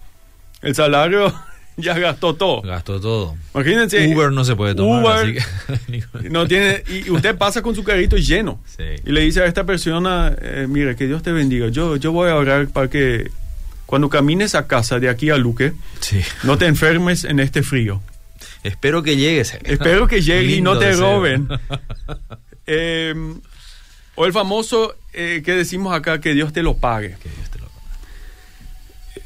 el 0.62 0.74
salario 0.76 1.34
ya 1.78 1.98
gastó 2.00 2.34
todo. 2.36 2.62
Gastó 2.62 3.00
todo. 3.00 3.36
Imagínense. 3.54 4.14
Uber 4.16 4.32
no 4.32 4.44
se 4.44 4.56
puede 4.56 4.74
tomar. 4.76 5.04
Uber 5.04 5.38
así 5.68 6.02
que- 6.02 6.30
no 6.30 6.48
tiene 6.48 6.84
y 6.88 7.10
usted 7.12 7.38
pasa 7.38 7.62
con 7.62 7.76
su 7.76 7.84
carrito 7.84 8.18
lleno 8.18 8.60
Sí. 8.78 8.84
y 9.06 9.12
le 9.12 9.22
dice 9.22 9.42
a 9.42 9.46
esta 9.46 9.64
persona, 9.66 10.34
eh, 10.42 10.66
mire, 10.68 10.96
que 10.96 11.06
Dios 11.08 11.22
te 11.24 11.32
bendiga. 11.32 11.68
Yo, 11.70 11.96
yo 11.98 12.12
voy 12.12 12.30
a 12.30 12.36
orar 12.36 12.68
para 12.70 12.90
que 12.90 13.30
cuando 13.86 14.10
camines 14.10 14.56
a 14.56 14.68
casa 14.68 15.00
de 15.00 15.08
aquí 15.10 15.30
a 15.30 15.38
Luque, 15.38 15.74
Sí. 16.00 16.20
no 16.44 16.58
te 16.58 16.66
enfermes 16.66 17.24
en 17.24 17.40
este 17.40 17.62
frío. 17.64 18.02
Espero 18.64 19.02
que 19.04 19.16
llegues. 19.16 19.58
Espero 19.64 20.08
que 20.08 20.22
llegue 20.22 20.56
y 20.56 20.62
no 20.62 20.78
te 20.80 20.88
deseo. 20.88 21.02
roben. 21.18 21.48
Eh, 22.70 23.16
o 24.18 24.26
el 24.26 24.34
famoso 24.34 24.96
eh, 25.14 25.42
que 25.46 25.54
decimos 25.54 25.96
acá, 25.96 26.20
que 26.20 26.34
Dios 26.34 26.52
te 26.52 26.62
lo 26.64 26.76
pague. 26.76 27.16
Que 27.24 27.30
Dios 27.30 27.50
te 27.50 27.60
lo- 27.60 27.68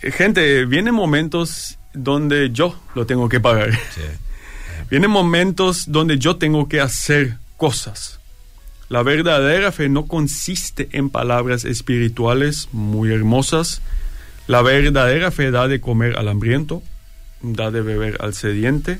Eh, 0.01 0.11
Gente, 0.11 0.65
vienen 0.65 0.93
momentos 0.93 1.77
donde 1.93 2.51
yo 2.51 2.79
lo 2.95 3.05
tengo 3.05 3.27
que 3.29 3.39
pagar. 3.39 3.71
Sí. 3.73 4.01
Vienen 4.89 5.09
momentos 5.11 5.85
donde 5.89 6.17
yo 6.19 6.35
tengo 6.35 6.67
que 6.67 6.81
hacer 6.81 7.37
cosas. 7.55 8.19
La 8.89 9.03
verdadera 9.03 9.71
fe 9.71 9.87
no 9.87 10.05
consiste 10.05 10.89
en 10.91 11.09
palabras 11.09 11.63
espirituales 11.63 12.67
muy 12.73 13.13
hermosas. 13.13 13.81
La 14.47 14.61
verdadera 14.61 15.31
fe 15.31 15.49
da 15.49 15.69
de 15.69 15.79
comer 15.79 16.17
al 16.17 16.27
hambriento, 16.27 16.83
da 17.41 17.71
de 17.71 17.81
beber 17.81 18.17
al 18.19 18.33
sediente, 18.33 18.99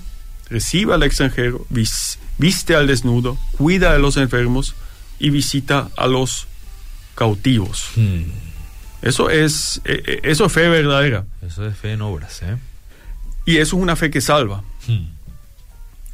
recibe 0.50 0.94
al 0.94 1.04
extranjero, 1.04 1.66
vis- 1.70 2.20
viste 2.38 2.74
al 2.74 2.88
desnudo, 2.88 3.38
cuida 3.58 3.94
a 3.94 3.98
los 3.98 4.16
enfermos 4.16 4.76
y 5.22 5.30
visita 5.30 5.90
a 5.96 6.08
los 6.08 6.48
cautivos. 7.14 7.92
Hmm. 7.96 8.24
Eso 9.04 9.30
es, 9.30 9.80
eh, 9.86 10.02
eh, 10.06 10.20
eso 10.24 10.46
es 10.46 10.52
fe 10.52 10.68
verdadera. 10.68 11.26
Eso 11.46 11.66
es 11.68 11.78
fe 11.78 11.94
en 11.94 12.02
obras, 12.02 12.42
¿eh? 12.42 12.58
Y 13.46 13.58
eso 13.58 13.78
es 13.78 13.84
una 13.84 13.96
fe 13.96 14.10
que 14.10 14.20
salva. 14.20 14.64
Hmm. 14.88 15.06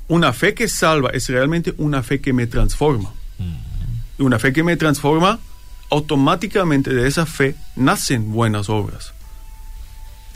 Una 0.10 0.34
fe 0.34 0.54
que 0.54 0.68
salva 0.68 1.10
es 1.12 1.30
realmente 1.30 1.74
una 1.78 2.04
fe 2.04 2.20
que 2.20 2.34
me 2.34 2.48
transforma. 2.48 3.14
Y 4.20 4.24
una 4.24 4.40
fe 4.40 4.52
que 4.52 4.64
me 4.64 4.76
transforma, 4.78 5.40
automáticamente 5.90 6.94
de 6.94 7.08
esa 7.08 7.26
fe 7.26 7.56
nacen 7.76 8.32
buenas 8.32 8.68
obras. 8.68 9.14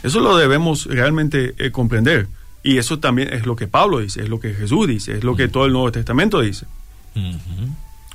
Eso 0.02 0.20
lo 0.20 0.36
debemos 0.36 0.86
realmente 0.86 1.54
eh, 1.58 1.70
comprender. 1.72 2.28
Y 2.62 2.78
eso 2.78 3.00
también 3.00 3.32
es 3.32 3.44
lo 3.44 3.56
que 3.56 3.66
Pablo 3.66 3.98
dice, 3.98 4.22
es 4.22 4.28
lo 4.28 4.38
que 4.40 4.54
Jesús 4.54 4.86
dice, 4.86 5.18
es 5.18 5.24
lo 5.24 5.34
que 5.34 5.48
todo 5.48 5.66
el 5.66 5.72
Nuevo 5.72 5.90
Testamento 5.90 6.40
dice. 6.40 6.66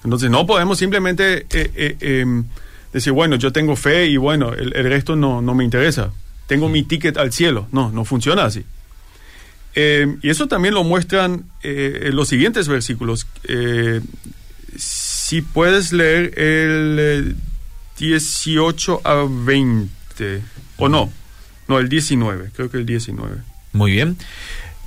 Entonces 0.03 0.29
no 0.29 0.45
podemos 0.45 0.77
simplemente 0.77 1.45
eh, 1.49 1.71
eh, 1.75 1.97
em, 1.99 2.45
decir, 2.93 3.13
bueno, 3.13 3.35
yo 3.35 3.51
tengo 3.51 3.75
fe 3.75 4.07
y 4.07 4.17
bueno, 4.17 4.53
el, 4.53 4.75
el 4.75 4.85
resto 4.85 5.15
no, 5.15 5.41
no 5.41 5.55
me 5.55 5.63
interesa. 5.63 6.11
Tengo 6.47 6.69
mi 6.69 6.83
ticket 6.83 7.17
al 7.17 7.33
cielo. 7.33 7.67
No, 7.71 7.91
no 7.91 8.05
funciona 8.05 8.45
así. 8.45 8.63
Eh, 9.75 10.17
y 10.23 10.29
eso 10.29 10.47
también 10.47 10.73
lo 10.73 10.83
muestran 10.83 11.45
eh, 11.61 12.09
los 12.11 12.29
siguientes 12.29 12.67
versículos. 12.67 13.27
Si 14.77 15.41
puedes 15.41 15.91
leer 15.91 16.39
el 16.39 16.97
eh, 16.99 17.35
18 17.99 19.01
a 19.03 19.27
20, 19.27 20.41
o 20.77 20.87
no, 20.89 21.11
no, 21.67 21.79
el 21.79 21.89
19, 21.89 22.51
creo 22.55 22.71
que 22.71 22.77
el 22.77 22.85
19. 22.85 23.37
Muy 23.73 23.91
bien. 23.91 24.17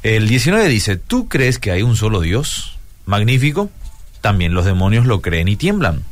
El 0.02 0.28
19 0.28 0.68
dice, 0.68 0.96
¿tú 0.96 1.28
crees 1.28 1.58
que 1.58 1.70
hay 1.72 1.82
un 1.82 1.94
solo 1.94 2.20
Dios? 2.20 2.78
Magnífico. 3.06 3.70
También 4.20 4.54
los 4.54 4.64
demonios 4.64 5.06
lo 5.06 5.20
creen 5.22 5.48
y 5.48 5.56
tiemblan. 5.56 6.02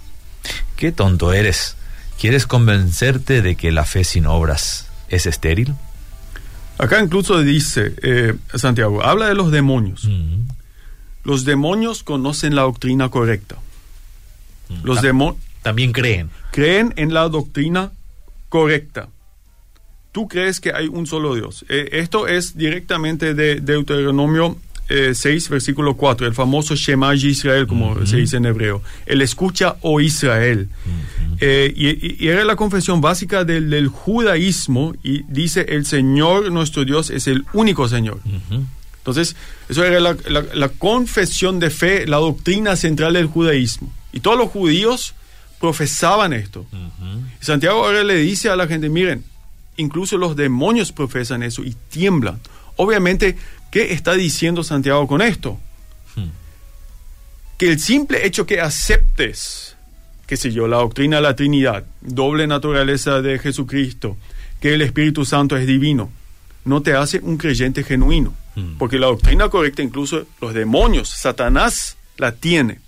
Qué 0.77 0.93
tonto 0.93 1.33
eres. 1.33 1.77
¿Quieres 2.21 2.47
convencerte 2.47 3.43
de 3.43 3.55
que 3.57 3.71
la 3.71 3.85
fe 3.85 4.05
sin 4.05 4.27
obras 4.27 4.89
es 5.09 5.27
estéril? 5.27 5.75
Acá 6.79 7.01
incluso 7.03 7.41
dice, 7.43 7.95
eh, 8.03 8.35
Santiago, 8.55 9.05
habla 9.05 9.27
de 9.27 9.35
los 9.35 9.51
demonios. 9.51 10.05
Mm. 10.05 10.49
Los 11.25 11.45
demonios 11.45 12.03
conocen 12.03 12.55
la 12.55 12.63
doctrina 12.63 13.09
correcta. 13.11 13.57
Los 14.83 14.97
Ta- 14.97 15.03
demonios 15.03 15.43
También 15.63 15.93
creen. 15.93 16.31
creen 16.53 16.93
en 16.97 17.13
la 17.13 17.29
doctrina 17.29 17.91
correcta. 18.49 19.09
Tú 20.13 20.27
crees 20.29 20.61
que 20.61 20.73
hay 20.73 20.87
un 20.89 21.07
solo 21.07 21.35
Dios. 21.35 21.65
Eh, 21.69 21.89
esto 21.93 22.27
es 22.29 22.57
directamente 22.57 23.35
de 23.35 23.57
Deuteronomio 23.61 24.57
eh, 24.89 25.13
6, 25.15 25.49
versículo 25.51 25.95
4, 25.95 26.27
el 26.27 26.35
famoso 26.35 26.75
Shema 26.75 27.15
Israel, 27.15 27.67
como 27.67 28.07
se 28.07 28.17
dice 28.17 28.37
en 28.39 28.47
hebreo. 28.47 28.83
El 29.07 29.21
escucha, 29.23 29.77
o 29.83 30.01
Israel. 30.01 30.69
Eh, 31.41 31.73
y, 31.77 32.27
era 32.27 32.45
la 32.45 32.57
confesión 32.57 33.01
básica 33.01 33.45
del, 33.45 33.71
del 33.71 33.89
judaísmo 33.89 34.95
y 35.03 35.23
dice, 35.29 35.67
el 35.69 35.85
Señor 35.87 36.51
nuestro 36.51 36.85
Dios 36.85 37.11
es 37.11 37.27
el 37.27 37.45
único 37.53 37.89
Señor. 37.89 38.21
Entonces, 38.99 39.37
eso 39.69 39.85
era 39.85 40.01
la, 40.01 40.17
la- 40.29 40.45
la 40.55 40.69
confesión 40.69 41.59
de 41.61 41.71
fe, 41.71 42.07
la 42.07 42.17
doctrina 42.19 42.77
central 42.77 43.15
del 43.15 43.27
judaísmo. 43.27 43.91
Y 44.13 44.21
todos 44.21 44.37
los 44.39 44.51
judíos 44.51 45.15
profesaban 45.61 46.33
esto. 46.33 46.67
Santiago 47.41 47.85
ahora 47.85 48.05
le 48.05 48.17
dice 48.17 48.49
a 48.49 48.57
la 48.57 48.67
gente, 48.67 48.89
miren, 48.89 49.25
incluso 49.77 50.17
los 50.19 50.37
demonios 50.37 50.93
profesan 50.93 51.43
eso 51.43 51.63
y 51.63 51.75
tiemblan. 51.91 52.39
Obviamente, 52.77 53.37
¿qué 53.71 53.93
está 53.93 54.15
diciendo 54.15 54.63
Santiago 54.65 55.07
con 55.07 55.23
esto? 55.23 55.59
Hmm. 56.15 56.31
Que 57.57 57.73
el 57.73 57.81
simple 57.81 58.27
hecho 58.27 58.47
que 58.47 58.61
aceptes, 58.61 59.77
qué 60.27 60.37
sé 60.37 60.53
yo, 60.53 60.69
la 60.69 60.79
doctrina 60.79 61.17
de 61.17 61.23
la 61.23 61.37
Trinidad, 61.37 61.85
doble 62.01 62.47
naturaleza 62.47 63.21
de 63.21 63.39
Jesucristo, 63.39 64.17
que 64.61 64.75
el 64.75 64.83
Espíritu 64.83 65.25
Santo 65.25 65.57
es 65.57 65.67
divino, 65.67 66.11
no 66.65 66.83
te 66.83 66.95
hace 66.95 67.19
un 67.21 67.37
creyente 67.37 67.83
genuino. 67.83 68.35
Hmm. 68.55 68.77
Porque 68.79 68.99
la 68.99 69.07
doctrina 69.07 69.49
correcta, 69.49 69.83
incluso 69.83 70.27
los 70.41 70.55
demonios, 70.55 71.09
Satanás 71.09 71.97
la 72.17 72.33
tiene. 72.33 72.81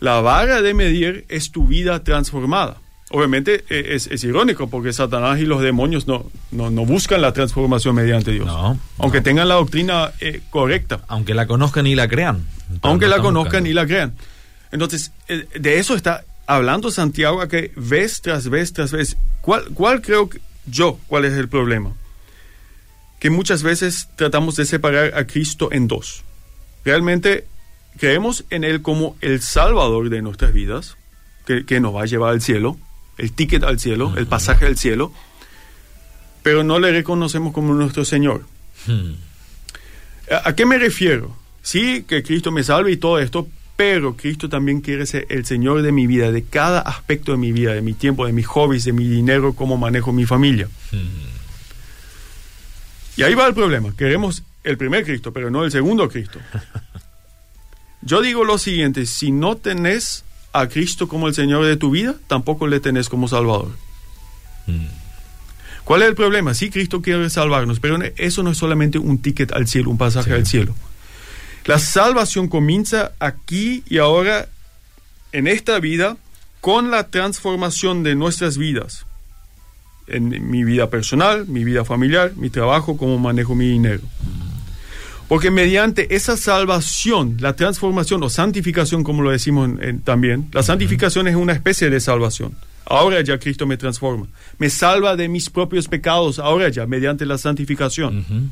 La 0.00 0.20
vara 0.20 0.62
de 0.62 0.74
medir 0.74 1.24
es 1.28 1.50
tu 1.50 1.66
vida 1.66 2.04
transformada. 2.04 2.78
Obviamente 3.10 3.64
eh, 3.70 3.94
es, 3.94 4.06
es 4.08 4.22
irónico 4.24 4.68
porque 4.68 4.92
Satanás 4.92 5.40
y 5.40 5.46
los 5.46 5.62
demonios 5.62 6.06
no, 6.06 6.30
no, 6.50 6.70
no 6.70 6.84
buscan 6.84 7.22
la 7.22 7.32
transformación 7.32 7.94
mediante 7.94 8.32
Dios. 8.32 8.46
No, 8.46 8.78
aunque 8.98 9.18
no. 9.18 9.24
tengan 9.24 9.48
la 9.48 9.54
doctrina 9.54 10.12
eh, 10.20 10.42
correcta, 10.50 11.00
Aunque 11.08 11.34
la 11.34 11.46
conozcan 11.46 11.86
y 11.86 11.94
la 11.94 12.06
crean. 12.08 12.46
Aunque 12.82 13.08
la 13.08 13.20
conozcan 13.20 13.66
y 13.66 13.72
la 13.72 13.86
crean. 13.86 14.14
Entonces, 14.72 15.12
eh, 15.28 15.46
de 15.58 15.78
eso 15.78 15.94
está 15.94 16.24
hablando 16.46 16.90
Santiago 16.90 17.40
a 17.40 17.48
que 17.48 17.72
vez 17.76 18.20
tras 18.20 18.50
vez 18.50 18.74
tras 18.74 18.92
vez. 18.92 19.16
¿Cuál, 19.40 19.64
cuál 19.72 20.02
creo 20.02 20.28
que 20.28 20.40
yo, 20.66 20.98
cuál 21.06 21.24
es 21.24 21.32
el 21.32 21.48
problema? 21.48 21.94
Que 23.20 23.30
muchas 23.30 23.62
veces 23.62 24.08
tratamos 24.16 24.56
de 24.56 24.66
separar 24.66 25.16
a 25.16 25.26
Cristo 25.26 25.70
en 25.72 25.88
dos. 25.88 26.24
Realmente 26.84 27.46
creemos 27.96 28.44
en 28.50 28.64
Él 28.64 28.82
como 28.82 29.16
el 29.22 29.40
Salvador 29.40 30.10
de 30.10 30.20
nuestras 30.20 30.52
vidas, 30.52 30.98
que, 31.46 31.64
que 31.64 31.80
nos 31.80 31.94
va 31.94 32.02
a 32.02 32.06
llevar 32.06 32.32
al 32.32 32.42
cielo, 32.42 32.78
el 33.18 33.32
ticket 33.32 33.62
al 33.64 33.78
cielo, 33.78 34.14
el 34.16 34.26
pasaje 34.26 34.66
al 34.66 34.78
cielo, 34.78 35.12
pero 36.42 36.64
no 36.64 36.78
le 36.78 36.92
reconocemos 36.92 37.52
como 37.52 37.74
nuestro 37.74 38.04
Señor. 38.04 38.46
Hmm. 38.86 39.14
¿A, 40.30 40.48
a 40.50 40.54
qué 40.54 40.64
me 40.64 40.78
refiero? 40.78 41.36
Sí, 41.62 42.04
que 42.08 42.22
Cristo 42.22 42.50
me 42.50 42.62
salve 42.62 42.92
y 42.92 42.96
todo 42.96 43.18
esto, 43.18 43.48
pero 43.76 44.16
Cristo 44.16 44.48
también 44.48 44.80
quiere 44.80 45.06
ser 45.06 45.26
el 45.28 45.46
Señor 45.46 45.82
de 45.82 45.92
mi 45.92 46.06
vida, 46.06 46.32
de 46.32 46.42
cada 46.42 46.80
aspecto 46.80 47.32
de 47.32 47.38
mi 47.38 47.52
vida, 47.52 47.74
de 47.74 47.82
mi 47.82 47.94
tiempo, 47.94 48.26
de 48.26 48.32
mis 48.32 48.46
hobbies, 48.46 48.84
de 48.84 48.92
mi 48.92 49.06
dinero, 49.06 49.52
cómo 49.52 49.76
manejo 49.76 50.12
mi 50.12 50.26
familia. 50.26 50.68
Y 53.16 53.22
ahí 53.22 53.34
va 53.34 53.46
el 53.46 53.54
problema. 53.54 53.94
Queremos 53.96 54.42
el 54.64 54.78
primer 54.78 55.04
Cristo, 55.04 55.32
pero 55.32 55.50
no 55.50 55.64
el 55.64 55.70
segundo 55.70 56.08
Cristo. 56.08 56.40
Yo 58.02 58.22
digo 58.22 58.44
lo 58.44 58.58
siguiente, 58.58 59.06
si 59.06 59.30
no 59.30 59.56
tenés 59.56 60.24
a 60.52 60.66
Cristo 60.68 61.08
como 61.08 61.28
el 61.28 61.34
Señor 61.34 61.64
de 61.64 61.76
tu 61.76 61.90
vida, 61.90 62.14
tampoco 62.26 62.66
le 62.66 62.80
tenés 62.80 63.08
como 63.08 63.28
Salvador. 63.28 63.70
Hmm. 64.66 64.86
¿Cuál 65.84 66.02
es 66.02 66.08
el 66.08 66.14
problema? 66.14 66.52
Sí, 66.54 66.68
Cristo 66.70 67.00
quiere 67.00 67.30
salvarnos, 67.30 67.80
pero 67.80 67.98
eso 68.16 68.42
no 68.42 68.50
es 68.50 68.58
solamente 68.58 68.98
un 68.98 69.18
ticket 69.18 69.52
al 69.52 69.66
cielo, 69.66 69.90
un 69.90 69.98
pasaje 69.98 70.30
Sí. 70.30 70.36
al 70.36 70.46
cielo. 70.46 70.74
La 71.64 71.78
salvación 71.78 72.48
comienza 72.48 73.12
aquí 73.20 73.82
y 73.88 73.98
ahora, 73.98 74.48
en 75.32 75.46
esta 75.46 75.78
vida, 75.80 76.16
con 76.60 76.90
la 76.90 77.08
transformación 77.08 78.02
de 78.02 78.14
nuestras 78.14 78.58
vidas. 78.58 79.06
En 80.06 80.50
mi 80.50 80.64
vida 80.64 80.88
personal, 80.90 81.46
mi 81.46 81.64
vida 81.64 81.84
familiar, 81.84 82.32
mi 82.36 82.50
trabajo, 82.50 82.96
cómo 82.96 83.18
manejo 83.18 83.54
mi 83.54 83.68
dinero. 83.68 84.00
Porque 85.28 85.50
mediante 85.50 86.14
esa 86.16 86.36
salvación, 86.38 87.36
la 87.40 87.54
transformación 87.54 88.22
o 88.22 88.30
santificación, 88.30 89.04
como 89.04 89.22
lo 89.22 89.30
decimos 89.30 89.68
en- 89.68 89.82
en- 89.84 90.00
también, 90.00 90.48
la 90.52 90.62
santificación 90.62 91.28
es 91.28 91.36
una 91.36 91.52
especie 91.52 91.90
de 91.90 92.00
salvación. 92.00 92.56
Ahora 92.86 93.20
ya 93.22 93.38
Cristo 93.38 93.66
me 93.66 93.76
transforma. 93.76 94.26
Me 94.56 94.70
salva 94.70 95.14
de 95.16 95.28
mis 95.28 95.50
propios 95.50 95.86
pecados, 95.88 96.38
ahora 96.38 96.70
ya, 96.70 96.86
mediante 96.86 97.26
la 97.26 97.36
santificación. 97.36 98.50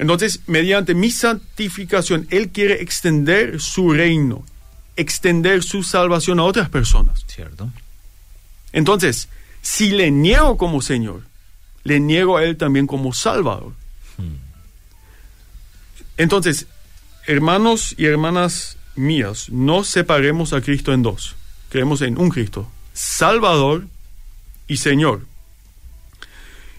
Entonces, 0.00 0.40
mediante 0.48 0.94
mi 0.94 1.12
santificación, 1.12 2.26
Él 2.30 2.48
quiere 2.48 2.82
extender 2.82 3.60
su 3.60 3.92
reino, 3.92 4.44
extender 4.96 5.62
su 5.62 5.84
salvación 5.84 6.40
a 6.40 6.42
otras 6.44 6.68
personas. 6.68 7.24
Cierto. 7.28 7.70
Entonces, 8.72 9.28
si 9.62 9.90
le 9.90 10.10
niego 10.10 10.56
como 10.56 10.82
Señor, 10.82 11.22
le 11.84 12.00
niego 12.00 12.36
a 12.36 12.42
Él 12.44 12.56
también 12.56 12.88
como 12.88 13.12
Salvador. 13.12 13.72
Entonces, 16.16 16.66
hermanos 17.26 17.94
y 17.98 18.06
hermanas 18.06 18.76
mías, 18.96 19.48
no 19.50 19.84
separemos 19.84 20.52
a 20.52 20.60
Cristo 20.60 20.92
en 20.92 21.02
dos. 21.02 21.34
Creemos 21.70 22.02
en 22.02 22.18
un 22.18 22.30
Cristo, 22.30 22.68
Salvador 22.92 23.86
y 24.68 24.76
Señor. 24.76 25.22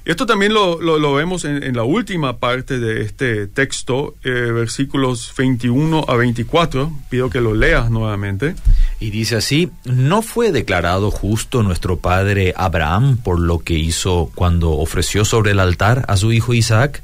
Esto 0.05 0.27
también 0.27 0.53
lo, 0.53 0.79
lo, 0.79 1.13
vemos 1.15 1.45
en, 1.45 1.63
en, 1.63 1.75
la 1.75 1.81
última 1.81 2.37
parte 2.37 2.77
de 2.77 3.01
este 3.01 3.47
texto, 3.47 4.13
eh, 4.23 4.29
versículos 4.29 5.33
21 5.35 6.05
a 6.07 6.15
24. 6.15 6.91
Pido 7.09 7.31
que 7.31 7.41
lo 7.41 7.55
leas 7.55 7.89
nuevamente. 7.89 8.53
Y 8.99 9.09
dice 9.09 9.35
así, 9.35 9.71
¿no 9.83 10.21
fue 10.21 10.51
declarado 10.51 11.09
justo 11.09 11.63
nuestro 11.63 11.97
padre 11.97 12.53
Abraham 12.55 13.17
por 13.17 13.39
lo 13.39 13.59
que 13.59 13.73
hizo 13.73 14.31
cuando 14.35 14.73
ofreció 14.73 15.25
sobre 15.25 15.51
el 15.51 15.59
altar 15.59 16.05
a 16.07 16.17
su 16.17 16.31
hijo 16.31 16.53
Isaac? 16.53 17.01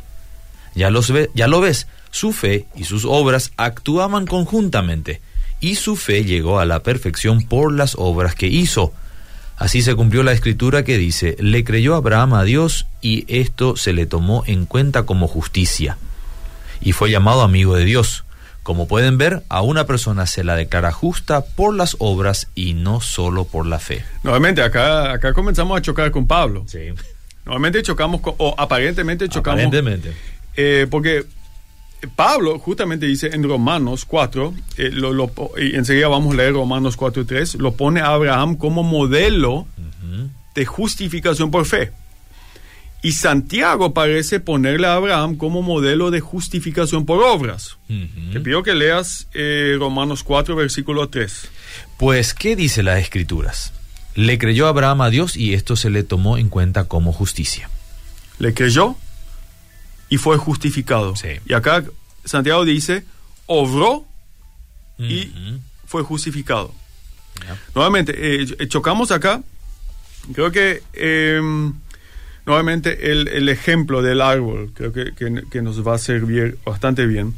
Ya, 0.76 0.92
los 0.92 1.12
ve, 1.12 1.32
ya 1.34 1.48
lo 1.48 1.60
ves, 1.60 1.88
su 2.12 2.34
fe 2.34 2.68
y 2.76 2.84
sus 2.84 3.06
obras 3.06 3.52
actuaban 3.58 4.28
conjuntamente, 4.28 5.22
y 5.60 5.76
su 5.76 5.96
fe 5.96 6.24
llegó 6.24 6.60
a 6.60 6.66
la 6.66 6.84
perfección 6.84 7.44
por 7.44 7.74
las 7.74 7.96
obras 7.98 8.36
que 8.36 8.48
hizo. 8.48 8.94
Así 9.58 9.82
se 9.82 9.96
cumplió 9.96 10.24
la 10.24 10.32
escritura 10.32 10.84
que 10.84 10.98
dice, 10.98 11.36
le 11.40 11.64
creyó 11.64 11.96
Abraham 11.96 12.34
a 12.34 12.44
Dios 12.44 12.88
y 13.00 13.26
esto 13.28 13.78
se 13.78 13.94
le 13.94 14.08
tomó 14.08 14.44
en 14.48 14.66
cuenta 14.66 15.04
como 15.04 15.28
justicia. 15.28 15.98
Y 16.82 16.94
fue 16.94 17.12
llamado 17.12 17.42
amigo 17.42 17.76
de 17.76 17.86
Dios. 17.86 18.24
Como 18.64 18.88
pueden 18.88 19.18
ver, 19.18 19.44
a 19.50 19.62
una 19.62 19.86
persona 19.86 20.26
se 20.26 20.44
la 20.44 20.56
declara 20.56 20.92
justa 20.92 21.42
por 21.42 21.76
las 21.76 21.96
obras 22.00 22.48
y 22.56 22.74
no 22.74 23.02
solo 23.02 23.46
por 23.46 23.66
la 23.66 23.80
fe. 23.80 24.04
Nuevamente, 24.24 24.64
acá, 24.64 25.12
acá 25.12 25.34
comenzamos 25.34 25.78
a 25.78 25.82
chocar 25.82 26.10
con 26.12 26.26
Pablo. 26.26 26.66
Sí. 26.68 26.90
Nuevamente 27.46 27.84
chocamos, 27.84 28.22
con, 28.22 28.36
o 28.38 28.56
aparentemente 28.58 29.30
chocamos. 29.30 29.60
Aparentemente. 29.60 30.14
Eh, 30.56 30.88
porque 30.90 31.26
Pablo 32.16 32.58
justamente 32.60 33.06
dice 33.06 33.30
en 33.34 33.44
Romanos 33.44 34.06
4, 34.06 34.54
eh, 34.78 34.90
lo, 34.92 35.14
lo, 35.14 35.32
y 35.58 35.76
enseguida 35.76 36.08
vamos 36.08 36.34
a 36.34 36.38
leer 36.38 36.54
Romanos 36.54 36.98
4 36.98 37.24
y 37.24 37.26
3, 37.26 37.56
lo 37.56 37.74
pone 37.74 38.02
a 38.02 38.08
Abraham 38.08 38.56
como 38.56 38.84
modelo 38.84 39.54
uh 39.54 39.66
-huh. 40.04 40.30
de 40.56 40.66
justificación 40.66 41.52
por 41.52 41.66
fe. 41.66 41.92
Y 43.04 43.14
Santiago 43.14 43.94
parece 43.94 44.40
ponerle 44.40 44.86
a 44.88 44.94
Abraham 44.94 45.36
como 45.36 45.64
modelo 45.64 46.12
de 46.12 46.20
justificación 46.20 47.06
por 47.06 47.24
obras. 47.24 47.78
Uh 47.90 47.94
-huh. 47.94 48.34
Te 48.34 48.40
pido 48.40 48.62
que 48.62 48.76
leas 48.76 49.28
eh, 49.34 49.76
Romanos 49.80 50.24
4, 50.24 50.56
versículo 50.56 51.10
3. 51.10 51.50
Pues, 51.98 52.34
¿qué 52.34 52.56
dice 52.56 52.84
las 52.84 53.00
escrituras? 53.00 53.74
Le 54.14 54.38
creyó 54.38 54.68
Abraham 54.68 55.02
a 55.02 55.10
Dios 55.10 55.36
y 55.38 55.54
esto 55.54 55.76
se 55.76 55.90
le 55.90 56.04
tomó 56.04 56.38
en 56.38 56.50
cuenta 56.50 56.84
como 56.84 57.12
justicia. 57.12 57.70
Le 58.40 58.54
creyó 58.54 58.96
y 60.12 60.18
fue 60.18 60.38
justificado. 60.38 61.16
Sí. 61.16 61.30
Y 61.48 61.54
acá 61.54 61.84
Santiago 62.26 62.66
dice, 62.66 63.06
obró 63.48 63.94
uh 63.94 64.06
-huh. 65.00 65.10
y 65.10 65.34
fue 65.88 66.04
justificado. 66.04 66.74
Yeah. 67.42 67.58
Nuevamente, 67.74 68.14
eh, 68.14 68.68
chocamos 68.68 69.10
acá, 69.12 69.42
creo 70.34 70.52
que 70.52 70.84
eh, 70.94 71.42
nuevamente 72.46 73.12
el, 73.12 73.30
el, 73.30 73.48
ejemplo 73.48 74.02
del 74.02 74.20
árbol, 74.20 74.72
creo 74.76 74.92
que, 74.92 75.14
que, 75.16 75.44
que, 75.50 75.62
nos 75.62 75.88
va 75.88 75.96
a 75.96 75.98
servir 75.98 76.58
bastante 76.66 77.08
bien. 77.08 77.34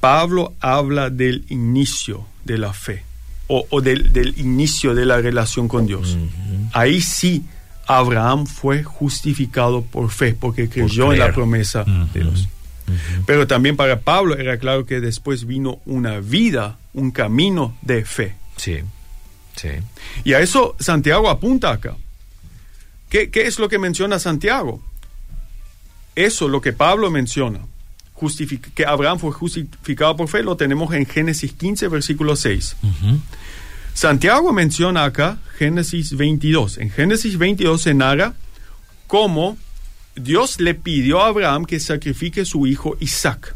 Pablo 0.00 0.52
habla 0.58 1.10
del 1.10 1.44
inicio 1.48 2.26
de 2.44 2.58
la 2.58 2.72
fe 2.72 3.04
o, 3.46 3.66
o 3.70 3.80
del, 3.80 4.12
del, 4.12 4.36
inicio 4.36 4.96
de 4.96 5.06
la 5.06 5.20
relación 5.20 5.68
con 5.68 5.86
Dios. 5.86 6.16
Uh 6.16 6.18
-huh. 6.18 6.70
Ahí 6.72 7.00
sí 7.00 7.44
Abraham 7.86 8.46
fue 8.46 8.82
justificado 8.82 9.82
por 9.82 10.10
fe, 10.10 10.34
porque 10.34 10.68
creyó 10.68 11.06
por 11.06 11.14
en 11.14 11.20
la 11.20 11.32
promesa 11.32 11.82
uh 11.82 11.90
-huh. 11.90 12.12
de 12.12 12.20
Dios. 12.20 12.48
Uh 12.86 12.92
-huh. 12.92 13.22
Pero 13.26 13.46
también 13.46 13.76
para 13.76 14.00
Pablo 14.00 14.36
era 14.36 14.58
claro 14.58 14.84
que 14.86 15.00
después 15.00 15.46
vino 15.46 15.80
una 15.86 16.20
vida, 16.20 16.78
un 16.92 17.10
camino 17.10 17.76
de 17.82 18.04
fe. 18.04 18.34
Sí, 18.56 18.78
sí. 19.56 19.70
Y 20.24 20.32
a 20.34 20.40
eso 20.40 20.76
Santiago 20.78 21.28
apunta 21.28 21.70
acá. 21.72 21.96
¿Qué, 23.08 23.30
qué 23.30 23.46
es 23.46 23.58
lo 23.58 23.68
que 23.68 23.78
menciona 23.78 24.18
Santiago? 24.18 24.82
Eso, 26.14 26.48
lo 26.48 26.60
que 26.60 26.72
Pablo 26.72 27.10
menciona, 27.10 27.60
que 28.74 28.86
Abraham 28.86 29.18
fue 29.18 29.32
justificado 29.32 30.16
por 30.16 30.28
fe, 30.28 30.42
lo 30.42 30.56
tenemos 30.56 30.92
en 30.94 31.06
Génesis 31.06 31.52
15, 31.52 31.88
versículo 31.88 32.36
6. 32.36 32.76
Uh 32.82 32.86
-huh. 32.86 33.20
Santiago 33.94 34.52
menciona 34.52 35.04
acá 35.04 35.38
Génesis 35.56 36.16
22. 36.16 36.78
En 36.78 36.90
Génesis 36.90 37.38
22 37.38 37.80
se 37.80 37.94
narra 37.94 38.34
cómo 39.06 39.56
Dios 40.16 40.60
le 40.60 40.74
pidió 40.74 41.22
a 41.22 41.28
Abraham 41.28 41.64
que 41.64 41.78
sacrifique 41.80 42.44
su 42.44 42.66
hijo 42.66 42.96
Isaac. 43.00 43.54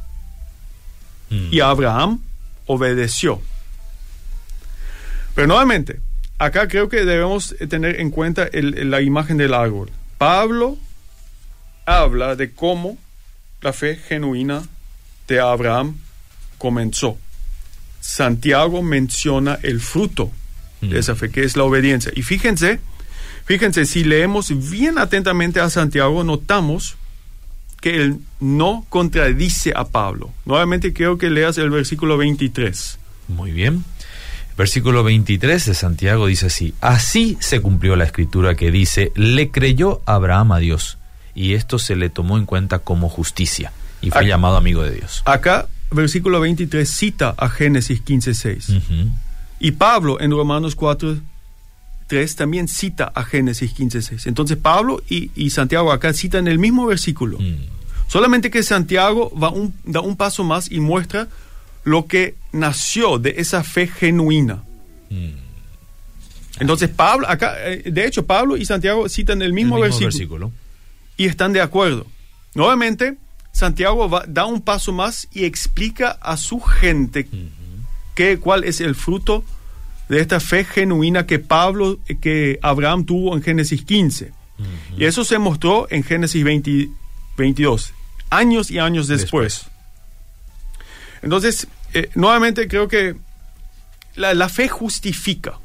Mm. 1.31 1.49
Y 1.51 1.61
Abraham 1.61 2.21
obedeció. 2.67 3.41
Pero 5.35 5.49
nuevamente, 5.49 6.01
acá 6.39 6.69
creo 6.69 6.89
que 6.89 7.05
debemos 7.05 7.55
tener 7.69 8.01
en 8.01 8.11
cuenta 8.11 8.45
el, 8.45 8.91
la 8.91 9.01
imagen 9.03 9.37
del 9.37 9.55
árbol. 9.55 9.91
Pablo 10.19 10.79
habla 11.85 12.37
de 12.37 12.53
cómo 12.53 12.97
la 13.61 13.73
fe 13.73 13.97
genuina 13.97 14.63
de 15.27 15.41
Abraham 15.41 15.97
comenzó. 16.59 17.19
Santiago 18.01 18.83
menciona 18.83 19.59
el 19.63 19.81
fruto 19.81 20.31
de 20.81 20.99
esa 20.99 21.15
fe, 21.15 21.31
que 21.31 21.43
es 21.43 21.57
la 21.57 21.65
obediencia. 21.65 22.13
Y 22.15 22.23
fíjense, 22.23 22.81
fíjense, 23.45 23.85
si 23.85 24.05
leemos 24.05 24.71
bien 24.71 24.99
atentamente 24.99 25.61
a 25.61 25.71
Santiago, 25.71 26.23
notamos 26.23 26.97
que 27.81 27.97
él 28.03 28.19
no 28.41 28.85
contradice 28.89 29.73
a 29.75 29.85
Pablo. 29.85 30.33
Nuevamente 30.45 30.93
quiero 30.93 31.19
que 31.19 31.31
leas 31.31 31.59
el 31.59 31.71
versículo 31.71 32.17
23. 32.17 32.99
Muy 33.29 33.53
bien. 33.53 33.85
Versículo 34.57 35.05
23 35.05 35.67
de 35.67 35.75
Santiago 35.75 36.27
dice 36.27 36.47
así, 36.47 36.75
así 36.81 37.37
se 37.41 37.61
cumplió 37.61 37.95
la 37.95 38.05
escritura 38.05 38.57
que 38.57 38.73
dice, 38.73 39.13
le 39.15 39.53
creyó 39.53 40.03
Abraham 40.05 40.51
a 40.51 40.59
Dios, 40.59 40.99
y 41.33 41.55
esto 41.55 41.79
se 41.79 41.95
le 41.95 42.11
tomó 42.11 42.37
en 42.39 42.45
cuenta 42.45 42.81
como 42.81 43.09
justicia, 43.09 43.73
y 44.01 44.11
fue 44.11 44.23
acá, 44.23 44.29
llamado 44.29 44.57
amigo 44.57 44.83
de 44.83 44.91
Dios. 44.91 45.23
Acá 45.27 45.69
versículo 45.91 46.41
23 46.41 46.89
cita 46.89 47.35
a 47.37 47.49
Génesis 47.49 48.03
15.6. 48.05 48.69
Uh 48.69 48.73
-huh. 48.75 49.11
Y 49.61 49.73
Pablo 49.73 50.21
en 50.21 50.31
Romanos 50.31 50.75
4, 50.75 51.19
3 52.07 52.37
también 52.37 52.69
cita 52.69 53.13
a 53.15 53.25
Génesis 53.25 53.75
15.6. 53.75 54.27
Entonces 54.27 54.57
Pablo 54.57 55.03
y, 55.09 55.31
y, 55.35 55.51
Santiago 55.51 55.93
acá 55.93 56.13
citan 56.13 56.49
el 56.49 56.59
mismo 56.59 56.87
versículo. 56.87 57.39
Mm. 57.39 57.57
Solamente 58.07 58.51
que 58.51 58.63
Santiago 58.63 59.31
va 59.37 59.51
un, 59.51 59.75
da 59.85 60.01
un 60.01 60.17
paso 60.17 60.45
más 60.45 60.71
y 60.71 60.81
muestra 60.81 61.29
lo 61.85 62.07
que 62.07 62.35
nació 62.53 63.19
de 63.19 63.35
esa 63.39 63.63
fe 63.65 63.87
genuina. 63.87 64.63
Mm. 65.11 65.49
Entonces 66.61 66.89
Pablo, 66.89 67.29
acá, 67.29 67.55
eh, 67.67 67.91
de 67.91 68.07
hecho 68.07 68.27
Pablo 68.27 68.57
y 68.57 68.65
Santiago 68.65 69.09
citan 69.09 69.43
el 69.43 69.53
mismo, 69.53 69.77
el 69.77 69.91
mismo 69.91 70.01
versículo, 70.01 70.49
versículo 70.49 70.69
y 71.19 71.27
están 71.27 71.53
de 71.53 71.61
acuerdo. 71.61 72.07
Nuevamente, 72.55 73.19
Santiago 73.59 74.09
va, 74.09 74.25
da 74.29 74.47
un 74.47 74.61
paso 74.61 74.93
más 74.93 75.27
y 75.33 75.45
explica 75.45 76.17
a 76.23 76.37
su 76.37 76.61
gente 76.61 77.27
uh 77.33 77.37
-huh. 77.37 77.49
que, 78.15 78.39
cuál 78.39 78.63
es 78.63 78.81
el 78.81 78.95
fruto 78.95 79.45
de 80.09 80.21
esta 80.21 80.39
fe 80.39 80.65
genuina 80.65 81.27
que 81.27 81.41
Pablo, 81.41 81.99
que 82.21 82.61
Abraham 82.63 83.05
tuvo 83.05 83.35
en 83.35 83.43
Génesis 83.43 83.85
15. 83.85 84.27
Uh 84.27 84.63
-huh. 84.63 84.69
Y 84.99 85.05
eso 85.07 85.25
se 85.25 85.39
mostró 85.39 85.89
en 85.91 86.05
Génesis 86.05 86.45
20, 86.45 86.89
22, 87.37 87.93
años 88.31 88.71
y 88.71 88.79
años 88.79 89.09
después. 89.09 89.55
después. 89.55 89.79
Entonces, 91.23 91.67
eh, 91.95 92.11
nuevamente 92.15 92.69
creo 92.69 92.87
que 92.87 93.17
la, 94.15 94.35
la, 94.35 94.49
fe 94.49 94.69
justifica, 94.69 95.59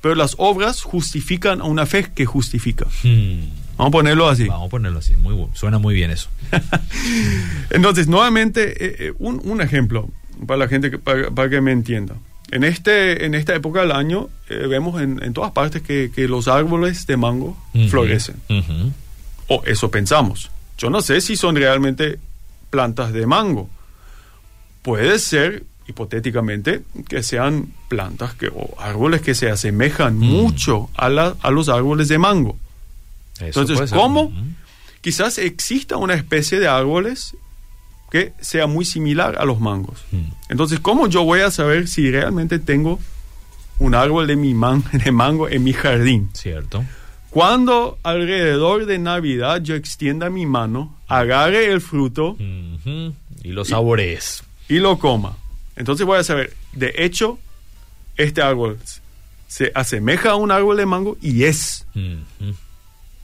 pero 0.00 0.16
las 0.16 0.34
obras 0.38 0.82
justifican 0.82 1.60
a 1.60 1.64
una 1.64 1.86
fe 1.86 2.10
que 2.12 2.26
justifica. 2.26 2.86
Hmm. 3.04 3.67
Vamos 3.78 3.90
a 3.90 3.92
ponerlo 3.92 4.28
así. 4.28 4.44
Vamos 4.48 4.66
a 4.66 4.70
ponerlo 4.70 4.98
así. 4.98 5.16
Muy, 5.16 5.46
suena 5.54 5.78
muy 5.78 5.94
bien 5.94 6.10
eso. 6.10 6.28
Entonces, 7.70 8.08
nuevamente, 8.08 9.06
eh, 9.06 9.14
un, 9.20 9.40
un, 9.44 9.60
ejemplo 9.60 10.10
para 10.46 10.58
la 10.58 10.68
gente, 10.68 10.90
que, 10.90 10.98
para, 10.98 11.30
para, 11.30 11.48
que 11.48 11.60
me 11.60 11.70
entienda. 11.70 12.16
En, 12.50 12.64
este, 12.64 13.24
en 13.24 13.34
esta 13.34 13.54
época 13.54 13.80
del 13.80 13.92
año 13.92 14.30
eh, 14.48 14.66
vemos 14.66 15.00
en, 15.00 15.22
en, 15.22 15.32
todas 15.32 15.52
partes 15.52 15.82
que, 15.82 16.10
que, 16.12 16.26
los 16.26 16.48
árboles 16.48 17.06
de 17.06 17.16
mango 17.16 17.56
uh 17.74 17.78
-huh. 17.78 17.88
florecen. 17.88 18.36
Uh 18.48 18.54
-huh. 18.54 18.92
O 19.46 19.62
eso 19.64 19.90
pensamos. 19.92 20.50
Yo 20.76 20.90
no 20.90 21.00
sé 21.00 21.20
si 21.20 21.36
son 21.36 21.54
realmente 21.54 22.18
plantas 22.70 23.12
de 23.12 23.26
mango. 23.26 23.70
Puede 24.82 25.20
ser, 25.20 25.62
hipotéticamente, 25.86 26.82
que 27.08 27.22
sean 27.22 27.68
plantas 27.88 28.34
que, 28.34 28.48
o 28.48 28.74
árboles 28.80 29.20
que 29.20 29.34
se 29.36 29.48
asemejan 29.50 30.16
uh 30.16 30.20
-huh. 30.20 30.42
mucho 30.42 30.90
a, 30.96 31.08
la, 31.08 31.36
a 31.42 31.50
los 31.52 31.68
árboles 31.68 32.08
de 32.08 32.18
mango. 32.18 32.58
Eso 33.40 33.60
Entonces, 33.60 33.90
¿cómo? 33.92 34.22
Uh 34.22 34.30
-huh. 34.32 34.54
Quizás 35.00 35.38
exista 35.38 35.96
una 35.96 36.14
especie 36.14 36.58
de 36.58 36.68
árboles 36.68 37.36
que 38.10 38.32
sea 38.40 38.66
muy 38.66 38.84
similar 38.84 39.36
a 39.38 39.44
los 39.44 39.60
mangos. 39.60 40.04
uh 40.12 40.16
-huh. 40.16 40.34
Entonces, 40.48 40.80
¿cómo 40.80 41.08
yo 41.08 41.24
voy 41.24 41.40
a 41.40 41.50
saber 41.50 41.88
si 41.88 42.10
realmente 42.10 42.58
tengo 42.58 42.98
un 43.78 43.94
árbol 43.94 44.26
de, 44.26 44.36
mi 44.36 44.54
man 44.54 44.82
de 45.04 45.12
mango 45.12 45.48
en 45.48 45.62
mi 45.64 45.72
jardín? 45.72 46.30
Cierto. 46.32 46.84
Cuando 47.30 47.98
alrededor 48.02 48.86
de 48.86 48.98
Navidad 48.98 49.62
yo 49.62 49.74
extienda 49.74 50.30
mi 50.30 50.46
mano, 50.46 50.96
agarre 51.08 51.70
el 51.70 51.80
fruto. 51.80 52.36
Y 52.38 53.52
los 53.52 53.68
saborees. 53.68 54.42
y 54.68 54.78
lo 54.78 54.98
coma. 54.98 55.36
Entonces 55.76 56.04
voy 56.06 56.18
a 56.18 56.24
saber, 56.24 56.54
de 56.72 56.92
hecho, 56.98 57.38
este 58.16 58.42
árbol 58.42 58.78
se 59.46 59.70
asemeja 59.74 60.30
a 60.30 60.34
un 60.36 60.50
árbol 60.50 60.76
de 60.76 60.86
mango 60.86 61.16
y 61.22 61.44
es. 61.44 61.86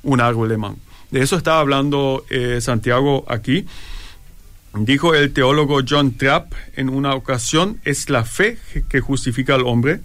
Un 0.04 0.20
árbol 0.20 0.48
de. 0.48 0.74
De 1.10 1.22
eso 1.22 1.36
estaba 1.36 1.60
hablando 1.60 2.24
eh, 2.30 2.60
Santiago 2.60 3.24
aquí. 3.28 3.66
Dijo 4.74 5.14
el 5.14 5.32
teólogo 5.32 5.80
John 5.88 6.16
Trapp 6.16 6.52
en 6.74 6.88
una 6.88 7.14
ocasión, 7.14 7.80
es 7.84 8.10
la 8.10 8.24
fe 8.24 8.58
que 8.88 9.00
justifica 9.00 9.54
al 9.54 9.62
hombre, 9.66 10.00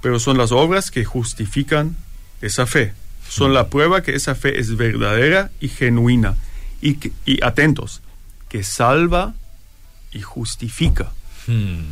pero 0.00 0.18
son 0.18 0.36
las 0.36 0.50
obras 0.50 0.90
que 0.90 1.04
justifican 1.04 1.96
esa 2.40 2.66
fe. 2.66 2.92
Son 3.28 3.54
la 3.54 3.68
prueba 3.68 4.02
que 4.02 4.14
esa 4.14 4.34
fe 4.34 4.58
es 4.58 4.76
verdadera 4.76 5.50
y 5.60 5.68
genuina. 5.68 6.36
Y 6.82 6.98
atentos, 7.42 8.02
que 8.48 8.62
salva 8.62 9.34
y 10.12 10.20
justifica. 10.20 11.12
Hmm. 11.46 11.84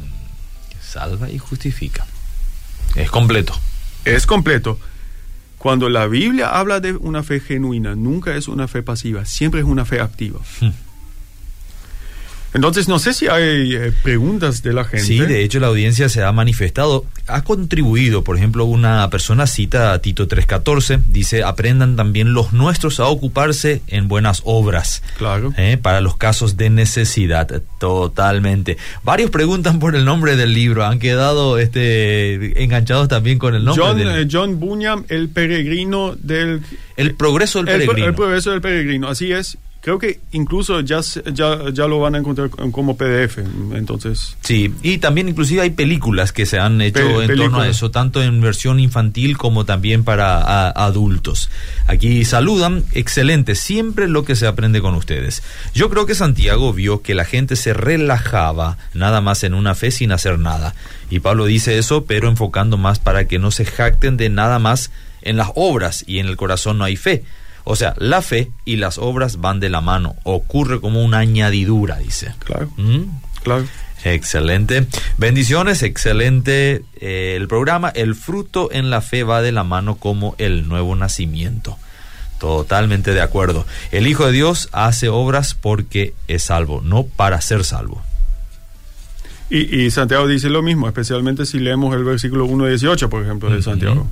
Salva 0.82 1.30
y 1.30 1.38
justifica. 1.38 2.04
Es 2.94 3.10
completo. 3.10 3.58
Es 4.04 4.26
completo. 4.26 4.78
Cuando 5.62 5.88
la 5.88 6.08
Biblia 6.08 6.48
habla 6.48 6.80
de 6.80 6.92
una 6.92 7.22
fe 7.22 7.38
genuina, 7.38 7.94
nunca 7.94 8.34
es 8.34 8.48
una 8.48 8.66
fe 8.66 8.82
pasiva, 8.82 9.24
siempre 9.24 9.60
es 9.60 9.66
una 9.66 9.84
fe 9.84 10.00
activa. 10.00 10.40
Hmm. 10.60 10.70
Entonces, 12.54 12.86
no 12.86 12.98
sé 12.98 13.14
si 13.14 13.28
hay 13.28 13.74
eh, 13.74 13.92
preguntas 14.02 14.62
de 14.62 14.72
la 14.74 14.84
gente. 14.84 15.06
Sí, 15.06 15.18
de 15.18 15.42
hecho 15.42 15.58
la 15.58 15.68
audiencia 15.68 16.08
se 16.08 16.22
ha 16.22 16.30
manifestado, 16.32 17.06
ha 17.26 17.42
contribuido, 17.44 18.24
por 18.24 18.36
ejemplo, 18.36 18.66
una 18.66 19.08
persona 19.08 19.46
cita 19.46 19.92
a 19.92 20.00
Tito 20.00 20.28
3.14, 20.28 21.02
dice, 21.08 21.44
aprendan 21.44 21.96
también 21.96 22.34
los 22.34 22.52
nuestros 22.52 23.00
a 23.00 23.06
ocuparse 23.06 23.80
en 23.86 24.08
buenas 24.08 24.42
obras. 24.44 25.02
Claro. 25.16 25.54
¿eh? 25.56 25.78
para 25.80 26.00
los 26.00 26.16
casos 26.16 26.56
de 26.56 26.68
necesidad, 26.68 27.62
totalmente. 27.78 28.76
Varios 29.02 29.30
preguntan 29.30 29.78
por 29.78 29.96
el 29.96 30.04
nombre 30.04 30.36
del 30.36 30.52
libro, 30.52 30.84
han 30.84 30.98
quedado 30.98 31.58
este, 31.58 32.62
enganchados 32.62 33.08
también 33.08 33.38
con 33.38 33.54
el 33.54 33.64
nombre 33.64 33.84
John, 33.84 33.98
del 33.98 34.08
eh, 34.08 34.28
John 34.30 34.60
Bunyan, 34.60 35.06
el 35.08 35.28
peregrino 35.30 36.14
del... 36.16 36.60
El 36.96 37.14
progreso 37.14 37.62
del 37.62 37.68
el, 37.68 37.80
peregrino. 37.80 38.08
el 38.08 38.14
progreso 38.14 38.50
del 38.50 38.60
peregrino, 38.60 39.08
así 39.08 39.32
es. 39.32 39.56
Creo 39.82 39.98
que 39.98 40.20
incluso 40.30 40.78
ya, 40.80 41.00
ya, 41.34 41.58
ya 41.72 41.86
lo 41.88 41.98
van 41.98 42.14
a 42.14 42.18
encontrar 42.18 42.50
como 42.50 42.96
PDF, 42.96 43.38
entonces... 43.74 44.36
Sí, 44.40 44.72
y 44.80 44.98
también 44.98 45.28
inclusive 45.28 45.60
hay 45.62 45.70
películas 45.70 46.30
que 46.32 46.46
se 46.46 46.60
han 46.60 46.80
hecho 46.80 47.00
Pe- 47.00 47.24
en 47.24 47.36
torno 47.36 47.60
a 47.62 47.66
eso, 47.68 47.90
tanto 47.90 48.22
en 48.22 48.40
versión 48.40 48.78
infantil 48.78 49.36
como 49.36 49.64
también 49.64 50.04
para 50.04 50.38
a- 50.38 50.70
adultos. 50.70 51.50
Aquí 51.88 52.24
saludan, 52.24 52.84
excelente, 52.92 53.56
siempre 53.56 54.06
lo 54.06 54.24
que 54.24 54.36
se 54.36 54.46
aprende 54.46 54.80
con 54.80 54.94
ustedes. 54.94 55.42
Yo 55.74 55.90
creo 55.90 56.06
que 56.06 56.14
Santiago 56.14 56.72
vio 56.72 57.02
que 57.02 57.16
la 57.16 57.24
gente 57.24 57.56
se 57.56 57.74
relajaba 57.74 58.78
nada 58.94 59.20
más 59.20 59.42
en 59.42 59.52
una 59.52 59.74
fe 59.74 59.90
sin 59.90 60.12
hacer 60.12 60.38
nada. 60.38 60.76
Y 61.10 61.18
Pablo 61.18 61.46
dice 61.46 61.76
eso, 61.76 62.04
pero 62.04 62.28
enfocando 62.28 62.76
más 62.76 63.00
para 63.00 63.26
que 63.26 63.40
no 63.40 63.50
se 63.50 63.64
jacten 63.64 64.16
de 64.16 64.28
nada 64.28 64.60
más 64.60 64.92
en 65.22 65.36
las 65.36 65.48
obras 65.56 66.04
y 66.06 66.20
en 66.20 66.26
el 66.26 66.36
corazón 66.36 66.78
no 66.78 66.84
hay 66.84 66.94
fe. 66.94 67.24
O 67.64 67.76
sea, 67.76 67.94
la 67.98 68.22
fe 68.22 68.50
y 68.64 68.76
las 68.76 68.98
obras 68.98 69.40
van 69.40 69.60
de 69.60 69.68
la 69.68 69.80
mano, 69.80 70.16
ocurre 70.24 70.80
como 70.80 71.02
una 71.04 71.18
añadidura, 71.18 71.98
dice. 71.98 72.34
Claro, 72.40 72.70
¿Mm? 72.76 73.02
claro. 73.42 73.64
Excelente. 74.04 74.86
Bendiciones, 75.16 75.82
excelente 75.82 76.82
eh, 77.00 77.34
el 77.36 77.46
programa. 77.46 77.90
El 77.90 78.14
fruto 78.14 78.70
en 78.72 78.90
la 78.90 79.00
fe 79.00 79.22
va 79.22 79.42
de 79.42 79.52
la 79.52 79.64
mano 79.64 79.96
como 79.96 80.34
el 80.38 80.68
nuevo 80.68 80.96
nacimiento. 80.96 81.78
Totalmente 82.40 83.14
de 83.14 83.20
acuerdo. 83.20 83.64
El 83.92 84.08
Hijo 84.08 84.26
de 84.26 84.32
Dios 84.32 84.68
hace 84.72 85.08
obras 85.08 85.54
porque 85.54 86.14
es 86.26 86.42
salvo, 86.44 86.80
no 86.82 87.04
para 87.04 87.40
ser 87.40 87.64
salvo. 87.64 88.02
Y, 89.50 89.82
y 89.82 89.90
Santiago 89.90 90.26
dice 90.26 90.48
lo 90.48 90.62
mismo, 90.62 90.86
especialmente 90.88 91.44
si 91.44 91.58
leemos 91.58 91.94
el 91.94 92.04
versículo 92.04 92.46
1.18, 92.46 93.08
por 93.08 93.22
ejemplo, 93.22 93.50
de 93.50 93.62
Santiago. 93.62 94.08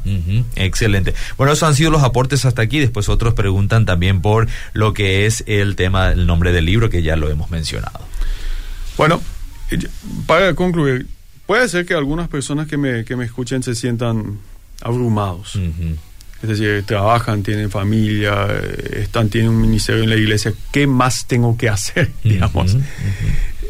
Excelente. 0.56 1.14
Bueno, 1.38 1.52
esos 1.52 1.68
han 1.68 1.74
sido 1.74 1.90
los 1.90 2.02
aportes 2.02 2.44
hasta 2.44 2.62
aquí. 2.62 2.78
Después 2.78 3.08
otros 3.08 3.34
preguntan 3.34 3.86
también 3.86 4.20
por 4.20 4.48
lo 4.74 4.92
que 4.92 5.26
es 5.26 5.44
el 5.46 5.76
tema, 5.76 6.12
el 6.12 6.26
nombre 6.26 6.52
del 6.52 6.66
libro, 6.66 6.90
que 6.90 7.02
ya 7.02 7.16
lo 7.16 7.30
hemos 7.30 7.50
mencionado. 7.50 8.00
Bueno, 8.96 9.22
para 10.26 10.54
concluir, 10.54 11.06
puede 11.46 11.68
ser 11.68 11.86
que 11.86 11.94
algunas 11.94 12.28
personas 12.28 12.68
que 12.68 12.76
me, 12.76 13.04
que 13.04 13.16
me 13.16 13.24
escuchen 13.24 13.62
se 13.62 13.74
sientan 13.74 14.38
abrumados. 14.82 15.56
Ujú. 15.56 15.96
Es 16.42 16.48
decir, 16.48 16.82
trabajan, 16.86 17.42
tienen 17.42 17.70
familia, 17.70 18.46
eh, 18.48 19.00
están, 19.02 19.28
tienen 19.28 19.50
un 19.50 19.60
ministerio 19.60 20.02
en 20.02 20.10
la 20.10 20.16
iglesia. 20.16 20.52
¿Qué 20.72 20.86
más 20.86 21.26
tengo 21.26 21.56
que 21.58 21.68
hacer? 21.68 22.10
Digamos. 22.24 22.76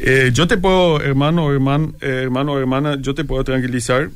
Eh, 0.02 0.30
yo 0.32 0.46
te 0.46 0.56
puedo, 0.56 1.00
hermano, 1.02 1.52
hermano, 1.52 1.92
hermano, 2.00 2.58
hermana, 2.58 2.96
yo 3.00 3.14
te 3.14 3.24
puedo 3.24 3.44
tranquilizar. 3.44 4.10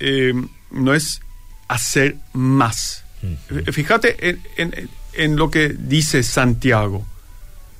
Eh, 0.00 0.32
no 0.70 0.94
es 0.94 1.20
hacer 1.68 2.16
más. 2.32 3.04
Eh, 3.22 3.72
Fíjate 3.72 4.28
en, 4.30 4.40
en- 4.56 4.90
en 5.14 5.36
lo 5.36 5.50
que 5.50 5.68
dice 5.78 6.22
Santiago. 6.22 7.06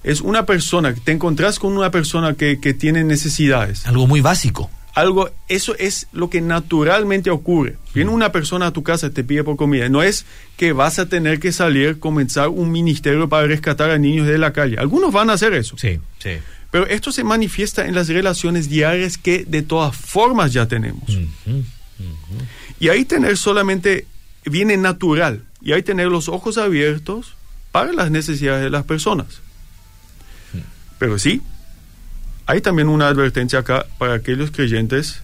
Es 0.05 0.21
una 0.21 0.47
persona, 0.47 0.95
te 0.95 1.13
encontrás 1.13 1.59
con 1.59 1.77
una 1.77 1.91
persona 1.91 2.35
que, 2.35 2.61
que 2.61 2.75
tiene 2.75 3.05
necesidades. 3.05 3.87
Algo 3.87 4.07
muy 4.07 4.21
básico. 4.21 4.71
Algo, 4.95 5.29
eso 5.49 5.75
es 5.77 6.07
lo 6.13 6.31
que 6.31 6.41
naturalmente 6.41 7.31
ocurre. 7.31 7.77
Viene 7.95 8.11
una 8.11 8.31
persona 8.31 8.69
a 8.69 8.73
tu 8.73 8.85
casa 8.85 9.09
y 9.09 9.11
te 9.11 9.25
pide 9.25 9.43
por 9.43 9.57
comida. 9.57 9.89
No 9.89 10.03
es 10.03 10.25
que 10.57 10.73
vas 10.73 11.01
a 11.01 11.09
tener 11.09 11.41
que 11.41 11.51
salir, 11.51 11.99
comenzar 11.99 12.49
un 12.49 12.71
ministerio 12.71 13.29
para 13.29 13.47
rescatar 13.47 13.91
a 13.91 13.99
niños 13.99 14.29
de 14.29 14.39
la 14.39 14.53
calle. 14.53 14.77
Algunos 14.79 15.13
van 15.13 15.31
a 15.31 15.33
hacer 15.33 15.53
eso. 15.55 15.77
Sí, 15.77 15.99
sí. 16.21 16.39
Pero 16.71 16.87
esto 16.87 17.13
se 17.13 17.25
manifiesta 17.25 17.87
en 17.87 17.95
las 17.95 18.09
relaciones 18.09 18.69
diarias 18.69 19.19
que 19.19 19.45
de 19.45 19.63
todas 19.63 19.97
formas 19.97 20.53
ya 20.53 20.67
tenemos. 20.67 21.05
Y 22.81 22.89
ahí 22.89 23.05
tener 23.05 23.37
solamente 23.37 24.07
viene 24.45 24.77
natural. 24.77 25.43
Y 25.61 25.73
ahí 25.73 25.83
tener 25.83 26.09
los 26.09 26.29
ojos 26.29 26.59
abiertos 26.59 27.35
para 27.73 27.93
las 27.93 28.11
necesidades 28.11 28.63
de 28.63 28.71
las 28.71 28.85
personas. 28.85 29.41
Pero 30.99 31.19
sí, 31.19 31.43
hay 32.47 32.61
también 32.61 32.89
una 32.89 33.09
advertencia 33.09 33.61
acá 33.61 33.87
para 33.99 34.15
aquellos 34.15 34.51
creyentes 34.51 35.23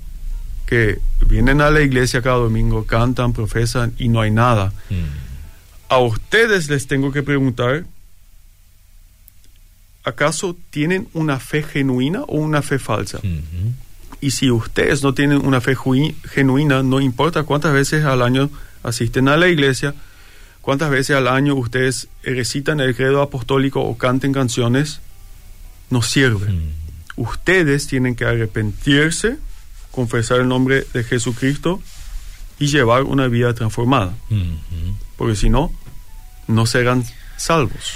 que 0.66 1.00
vienen 1.26 1.61
a 1.61 1.70
la 1.70 1.80
iglesia 1.80 2.22
cada 2.22 2.37
domingo, 2.37 2.87
cantan, 2.87 3.33
profesan 3.33 3.92
y 3.98 4.09
no 4.09 4.20
hay 4.20 4.30
nada. 4.30 4.72
Mm. 4.88 5.30
A 5.88 5.98
ustedes 5.98 6.70
les 6.70 6.87
tengo 6.87 7.11
que 7.11 7.22
preguntar, 7.22 7.85
¿acaso 10.04 10.56
tienen 10.70 11.09
una 11.12 11.40
fe 11.40 11.62
genuina 11.62 12.22
o 12.22 12.37
una 12.37 12.62
fe 12.62 12.78
falsa? 12.78 13.18
Ujú. 13.18 13.74
Y 14.20 14.30
si 14.30 14.50
ustedes 14.50 15.02
no 15.02 15.14
tienen 15.14 15.44
una 15.44 15.61
fe 15.61 15.74
genuina, 16.28 16.83
no 16.83 17.00
importa 17.00 17.42
cuántas 17.42 17.72
veces 17.72 18.04
al 18.04 18.22
año 18.22 18.50
asisten 18.83 19.28
a 19.28 19.37
la 19.37 19.48
iglesia, 19.48 19.94
cuántas 20.61 20.90
veces 20.90 21.16
al 21.16 21.26
año 21.26 21.54
ustedes 21.54 22.09
recitan 22.22 22.80
el 22.80 22.94
credo 22.94 23.22
apostólico 23.22 23.80
o 23.80 23.98
canten 23.98 24.33
canciones, 24.33 25.00
no 25.90 26.02
sirve. 26.02 26.52
Mm. 26.52 26.80
Ustedes 27.16 27.87
tienen 27.87 28.14
que 28.14 28.25
arrepentirse, 28.25 29.38
confesar 29.90 30.40
el 30.40 30.49
nombre 30.49 30.87
de 30.92 31.05
Jesucristo 31.05 31.83
y 32.59 32.66
llevar 32.68 33.03
una 33.03 33.27
vida 33.27 33.55
transformada, 33.55 34.14
porque 35.16 35.35
si 35.35 35.51
no, 35.51 35.73
no 36.46 36.66
serán 36.66 37.05
salvos. 37.37 37.94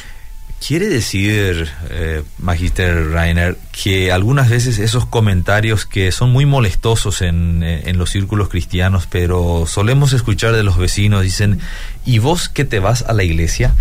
Quiere 0.66 0.88
decir, 0.88 1.68
eh, 1.90 2.22
Magister 2.38 3.10
Rainer, 3.10 3.58
que 3.70 4.10
algunas 4.10 4.48
veces 4.48 4.78
esos 4.78 5.04
comentarios 5.04 5.84
que 5.84 6.10
son 6.10 6.30
muy 6.30 6.46
molestosos 6.46 7.20
en, 7.20 7.62
eh, 7.62 7.82
en 7.84 7.98
los 7.98 8.08
círculos 8.08 8.48
cristianos, 8.48 9.06
pero 9.10 9.66
solemos 9.66 10.14
escuchar 10.14 10.54
de 10.54 10.62
los 10.62 10.78
vecinos, 10.78 11.22
dicen, 11.22 11.60
¿y 12.06 12.18
vos 12.18 12.48
que 12.48 12.64
te 12.64 12.78
vas 12.78 13.02
a 13.02 13.12
la 13.12 13.24
iglesia? 13.24 13.74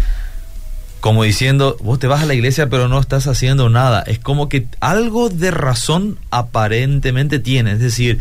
Como 1.03 1.23
diciendo, 1.25 1.75
vos 1.81 1.99
te 1.99 2.07
vas 2.07 2.23
a 2.23 2.25
la 2.25 2.33
iglesia 2.33 2.69
pero 2.69 2.87
no 2.87 2.97
estás 2.97 3.27
haciendo 3.27 3.67
nada. 3.67 4.03
Es 4.03 4.19
como 4.19 4.47
que 4.47 4.67
algo 4.79 5.27
de 5.27 5.51
razón 5.51 6.17
aparentemente 6.31 7.39
tiene. 7.39 7.73
Es 7.73 7.81
decir, 7.81 8.19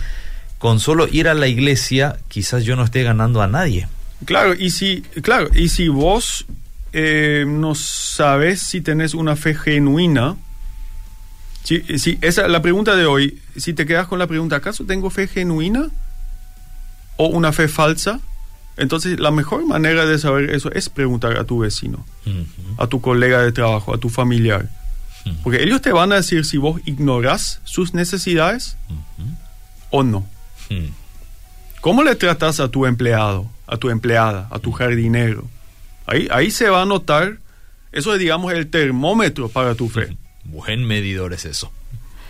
con 0.58 0.80
solo 0.80 1.06
ir 1.06 1.28
a 1.28 1.34
la 1.34 1.46
iglesia 1.46 2.16
quizás 2.26 2.64
yo 2.64 2.74
no 2.74 2.82
esté 2.82 3.04
ganando 3.04 3.40
a 3.40 3.46
nadie. 3.46 3.86
Claro, 4.24 4.54
y 4.54 4.70
si, 4.70 5.02
claro, 5.22 5.48
y 5.54 5.68
si 5.68 5.86
vos 5.86 6.44
eh, 6.92 7.44
no 7.46 7.76
sabes 7.76 8.60
si 8.60 8.80
tenés 8.80 9.14
una 9.14 9.36
fe 9.36 9.54
genuina, 9.54 10.34
si, 11.62 11.82
si 12.00 12.18
esa 12.20 12.48
la 12.48 12.62
pregunta 12.62 12.96
de 12.96 13.06
hoy, 13.06 13.38
si 13.56 13.74
te 13.74 13.86
quedas 13.86 14.08
con 14.08 14.18
la 14.18 14.26
pregunta, 14.26 14.56
¿acaso 14.56 14.84
tengo 14.84 15.08
fe 15.08 15.28
genuina 15.28 15.86
o 17.16 17.28
una 17.28 17.52
fe 17.52 17.68
falsa? 17.68 18.18
Entonces, 18.76 19.20
la 19.20 19.30
mejor 19.30 19.66
manera 19.66 20.06
de 20.06 20.18
saber 20.18 20.50
eso 20.50 20.72
es 20.72 20.88
preguntar 20.88 21.36
a 21.38 21.44
tu 21.44 21.58
vecino, 21.58 22.04
a 22.78 22.86
tu 22.86 23.00
colega 23.00 23.42
de 23.42 23.52
trabajo, 23.52 23.94
a 23.94 23.98
tu 23.98 24.08
familiar. 24.08 24.68
Porque 25.42 25.62
ellos 25.62 25.80
te 25.82 25.92
van 25.92 26.12
a 26.12 26.16
decir 26.16 26.44
si 26.44 26.56
vos 26.56 26.80
ignorás 26.84 27.60
sus 27.64 27.94
necesidades 27.94 28.76
o 29.90 30.02
no. 30.02 30.26
¿Cómo 31.80 32.02
le 32.02 32.14
tratas 32.14 32.60
a 32.60 32.68
tu 32.68 32.86
empleado, 32.86 33.50
a 33.66 33.76
tu 33.76 33.90
empleada, 33.90 34.48
a 34.50 34.58
tu 34.58 34.72
jardinero? 34.72 35.48
Ahí, 36.06 36.28
ahí 36.30 36.50
se 36.50 36.68
va 36.68 36.82
a 36.82 36.86
notar, 36.86 37.38
eso 37.92 38.12
es 38.12 38.18
digamos 38.18 38.52
el 38.52 38.68
termómetro 38.68 39.48
para 39.48 39.74
tu 39.74 39.88
fe. 39.88 40.16
Buen 40.44 40.84
medidor 40.84 41.32
es 41.32 41.44
eso. 41.44 41.70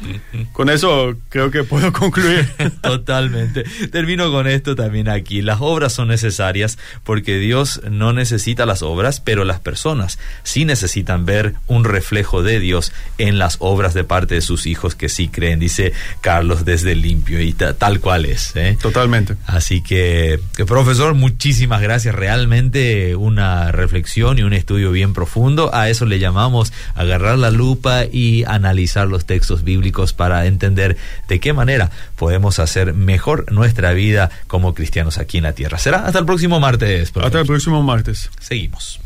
Con 0.53 0.71
eso 0.71 1.15
creo 1.29 1.51
que 1.51 1.65
puedo 1.65 1.93
concluir. 1.93 2.49
Totalmente. 2.83 3.65
Termino 3.91 4.31
con 4.31 4.47
esto 4.47 4.75
también 4.75 5.09
aquí. 5.09 5.43
Las 5.43 5.61
obras 5.61 5.93
son 5.93 6.09
necesarias 6.09 6.79
porque 7.05 7.39
Dios 7.39 7.81
no 7.91 8.13
necesita 8.13 8.67
las 8.67 8.83
obras, 8.83 9.21
pero 9.21 9.45
las 9.45 9.61
personas 9.61 10.19
sí 10.43 10.65
necesitan 10.65 11.25
ver 11.25 11.55
un 11.67 11.85
reflejo 11.85 12.43
de 12.43 12.59
Dios 12.61 12.93
en 13.19 13.39
las 13.39 13.57
obras 13.61 13.95
de 13.95 14.05
parte 14.05 14.35
de 14.35 14.41
sus 14.41 14.67
hijos 14.67 14.95
que 14.95 15.09
sí 15.09 15.29
creen, 15.29 15.61
dice 15.61 15.93
Carlos 16.21 16.65
desde 16.65 16.95
limpio 16.95 17.41
y 17.41 17.53
tal 17.53 18.01
cual 18.01 18.27
es. 18.27 18.53
¿eh? 18.57 18.77
Totalmente. 18.81 19.37
Así 19.47 19.83
que, 19.83 20.41
profesor, 20.67 21.15
muchísimas 21.15 21.81
gracias. 21.81 22.15
Realmente 22.15 23.17
una 23.17 23.73
reflexión 23.73 24.39
y 24.39 24.43
un 24.43 24.53
estudio 24.53 24.91
bien 24.91 25.13
profundo. 25.13 25.75
A 25.75 25.89
eso 25.89 26.07
le 26.07 26.19
llamamos 26.19 26.73
agarrar 26.95 27.39
la 27.39 27.51
lupa 27.51 28.05
y 28.05 28.45
analizar 28.45 29.07
los 29.09 29.27
textos 29.27 29.63
bíblicos 29.65 29.92
para 30.13 30.47
entender 30.47 30.97
de 31.29 31.41
qué 31.41 31.53
manera 31.53 31.91
podemos 32.17 32.59
hacer 32.59 32.95
mejor 32.95 33.53
nuestra 33.53 33.93
vida 33.93 34.31
como 34.47 34.75
cristianos 34.75 35.19
aquí 35.19 35.39
en 35.39 35.45
la 35.45 35.53
tierra. 35.53 35.79
Será 35.79 36.07
hasta 36.07 36.19
el 36.19 36.27
próximo 36.27 36.59
martes. 36.61 37.13
Hasta 37.15 37.41
el 37.41 37.47
próximo 37.47 37.83
martes. 37.83 38.31
Seguimos. 38.41 38.99